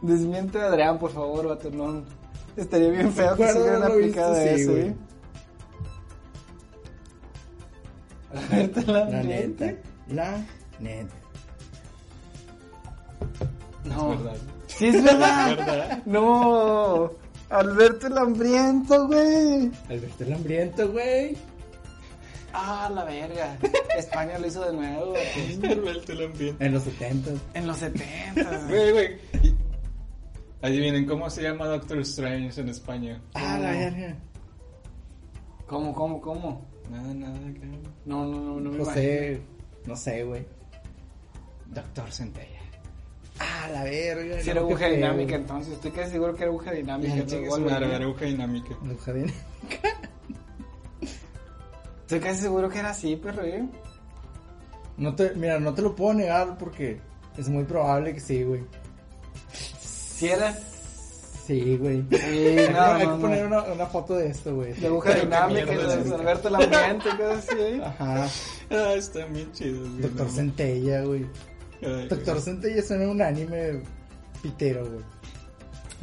[0.02, 2.04] Desmiente a Adrián, por favor, vato, no.
[2.56, 4.88] Estaría bien feo que se visto, aplicado sí, eso, güey.
[4.88, 4.96] ¿eh?
[8.34, 9.66] Alberto el La hambriento.
[9.66, 9.80] neta.
[10.10, 10.46] La
[10.80, 11.16] neta.
[13.86, 14.14] No.
[14.14, 14.38] Es verdad.
[14.68, 15.58] Sí, es verdad.
[15.58, 16.04] ¿Verdad?
[16.06, 17.12] No.
[17.50, 19.72] Alberto el hambriento, güey.
[19.90, 21.38] Alberto el hambriento, güey.
[22.54, 23.58] Ah, la verga.
[23.98, 25.14] España lo hizo de nuevo.
[25.64, 26.64] Alberto el hambriento.
[26.64, 27.32] En los 70.
[27.54, 28.68] En los 70.
[28.68, 29.20] Güey, güey.
[30.62, 33.22] Adivinen cómo se llama Doctor Strange en España.
[33.34, 34.16] Ah, la verga.
[35.66, 36.66] ¿Cómo, cómo, cómo?
[36.90, 37.72] Nada, nada, creo.
[38.06, 38.86] No, no, no, no me imagino.
[38.86, 39.42] José.
[39.86, 40.46] No sé, güey.
[41.68, 42.51] Doctor Centella.
[43.44, 44.40] Ah, la verga.
[44.42, 45.74] Si era aguja dinámica, entonces.
[45.74, 47.16] Estoy casi seguro que era aguja dinámica.
[47.16, 48.76] Ya, era aguja dinámica.
[48.86, 49.14] Aguja
[52.02, 53.66] Estoy casi seguro que era así, perro, ¿eh?
[54.98, 57.00] No te, mira, no te lo puedo negar porque
[57.38, 58.62] es muy probable que sí, güey.
[59.80, 60.54] Si era.
[61.48, 62.06] Sí, güey.
[62.10, 63.20] Sí, Hay que- no, hay no, que no.
[63.22, 64.74] poner una, una foto de esto, güey.
[64.74, 66.14] De aguja dinámica, de.
[66.14, 67.82] Alberto el hambriento y cosas así.
[67.82, 68.28] Ajá.
[68.70, 69.90] Ah, están bien chidos.
[69.90, 70.02] güey.
[70.02, 71.26] Doctor Centella, güey.
[71.82, 72.42] Doctor güey.
[72.42, 73.82] Centella suena un anime
[74.42, 75.04] pitero, güey.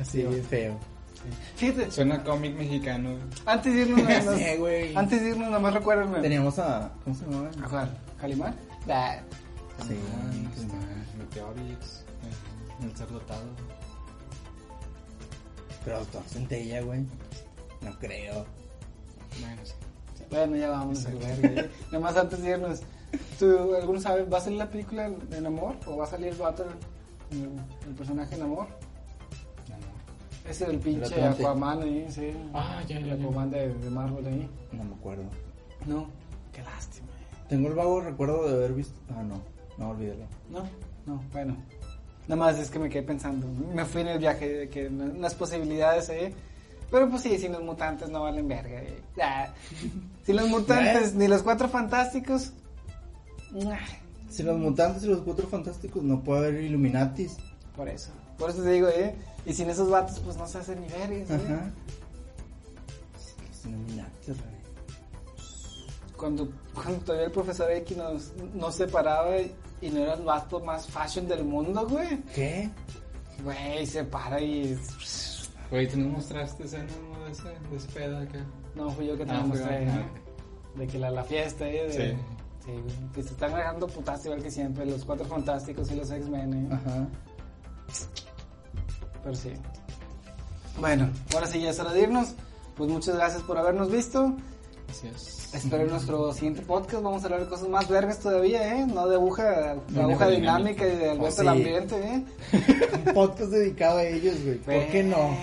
[0.00, 0.26] Así, Sí.
[0.26, 0.78] bien feo.
[1.56, 3.10] Fíjate, Suena cómic mexicano.
[3.14, 3.20] güey.
[3.46, 4.96] antes de irnos, nada más- Sí, güey.
[4.96, 6.20] antes de irnos, nomás recuérdenme.
[6.20, 6.92] Teníamos a.
[7.04, 7.50] ¿Cómo se llamaba?
[7.62, 7.98] ¿A cuál?
[8.20, 8.56] ¿Calimán?
[8.86, 9.16] Bah.
[9.86, 9.94] Sí.
[10.66, 12.04] Nada, Meteorix.
[12.82, 13.42] El ser dotado.
[15.84, 17.00] Pero Doctor Centella, güey.
[17.80, 18.44] No creo.
[19.40, 19.72] Bueno, sí.
[20.30, 21.70] Bueno, ya vamos a ver, ¿eh?
[21.86, 22.80] Nada más antes de irnos.
[23.38, 25.76] ¿Tú, alguno sabe, va a salir la película en, amor?
[25.86, 26.64] ¿O va a salir el vato,
[27.30, 28.66] el, el personaje en amor?
[30.48, 31.22] Ese del pinche.
[31.22, 32.32] Aquaman ahí, sí.
[32.54, 33.22] Ah, ya, El ya, ya.
[33.22, 34.48] Aquaman de, de Marvel ahí.
[34.72, 35.24] No me acuerdo.
[35.86, 36.06] No,
[36.52, 37.06] qué lástima.
[37.48, 38.98] Tengo el vago recuerdo de haber visto.
[39.10, 39.40] Ah, no.
[39.76, 40.24] No, olvídalo.
[40.50, 40.64] No,
[41.06, 41.56] no, bueno.
[42.26, 43.46] Nada más es que me quedé pensando.
[43.74, 46.34] Me fui en el viaje de que las posibilidades ahí.
[46.90, 48.82] Pero pues sí, si los mutantes no valen verga.
[48.82, 49.00] eh.
[49.22, 49.48] Ah.
[50.24, 52.52] Si los mutantes, ni los cuatro fantásticos.
[53.66, 53.78] Ah,
[54.30, 57.36] Si los mutantes y los cuatro fantásticos no puede haber Illuminatis.
[57.76, 58.10] Por eso.
[58.38, 59.14] Por eso te digo, eh.
[59.46, 61.34] Y sin esos vatos, pues no se hacen ni vergas, eh.
[61.44, 61.70] Ajá.
[63.48, 64.58] Los Illuminatis, güey.
[66.16, 70.86] Cuando, cuando todavía el profesor X nos, nos separaba y, no era el vato más
[70.88, 72.18] fashion del mundo, güey.
[72.34, 72.68] ¿Qué?
[73.44, 74.76] Güey, se para y.
[75.70, 77.24] Güey, ¿tú nos mostraste escena ¿no?
[77.24, 78.44] de, ese, de ese pedo acá?
[78.74, 79.88] No, fui yo que te Ah, lo mostré.
[79.88, 80.08] ah,
[80.76, 81.86] De que la, la fiesta, ¿eh?
[81.88, 82.16] De, Sí.
[82.68, 82.74] Sí,
[83.14, 86.68] que se están agarrando putazo igual que siempre, los cuatro fantásticos y los X-Men, ¿eh?
[86.70, 87.08] Ajá.
[89.22, 89.52] Pero sí.
[90.78, 92.34] Bueno, ahora sí ya es hora de irnos.
[92.76, 94.36] Pues muchas gracias por habernos visto.
[95.02, 95.54] Es.
[95.54, 98.86] Espero en nuestro siguiente podcast vamos a hablar de cosas más vergas todavía, ¿eh?
[98.86, 101.40] No de aguja, de aguja dinámica y de Alberto Oh, sí.
[101.40, 102.24] el ambiente, ¿eh?
[103.06, 104.58] Un podcast dedicado a ellos, güey.
[104.58, 105.34] ¿Por qué no?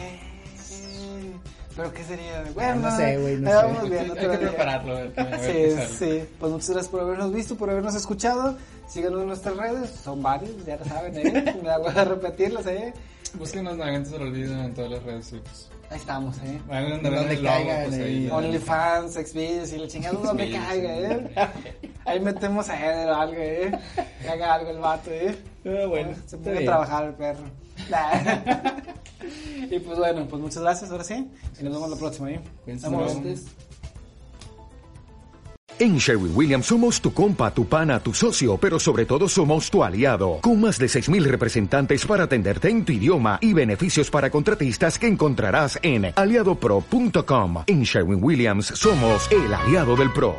[1.75, 2.43] ¿Pero qué sería?
[2.53, 3.63] Bueno, No sé, güey, no ahí sé.
[3.65, 4.97] vamos Hay viendo que, hay que prepararlo.
[4.97, 6.23] a a Sí, sí.
[6.39, 8.55] Pues muchas gracias por habernos visto, por habernos escuchado.
[8.87, 11.55] Síganos en nuestras redes, son varios, ya lo saben, ¿eh?
[11.61, 12.93] Me da hueva repetirlas, ¿eh?
[13.33, 15.25] Búsquenos Navegantes del Olvido en todas las redes.
[15.25, 15.69] Sí, pues.
[15.89, 16.59] Ahí estamos, ¿eh?
[16.67, 18.01] Vayan a Donde logo, caigan pues, ahí.
[18.03, 18.29] ahí.
[18.31, 20.93] OnlyFans, Xvideos y la chingada donde caiga.
[20.97, 21.31] ¿eh?
[22.05, 23.71] Ahí metemos a Eder o algo, ¿eh?
[24.21, 25.37] Que haga algo el vato, ¿eh?
[25.65, 26.65] Ah, bueno, se está pone a bien.
[26.65, 27.43] trabajar el perro.
[29.71, 31.27] Y pues bueno, pues muchas gracias, ahora sí.
[31.59, 32.41] Y nos vemos la próxima, ¿eh?
[35.77, 39.83] En Sherwin Williams somos tu compa, tu pana, tu socio, pero sobre todo somos tu
[39.83, 44.97] aliado, con más de 6.000 representantes para atenderte en tu idioma y beneficios para contratistas
[44.97, 47.63] que encontrarás en aliadopro.com.
[47.67, 50.35] En Sherwin Williams somos el aliado del PRO.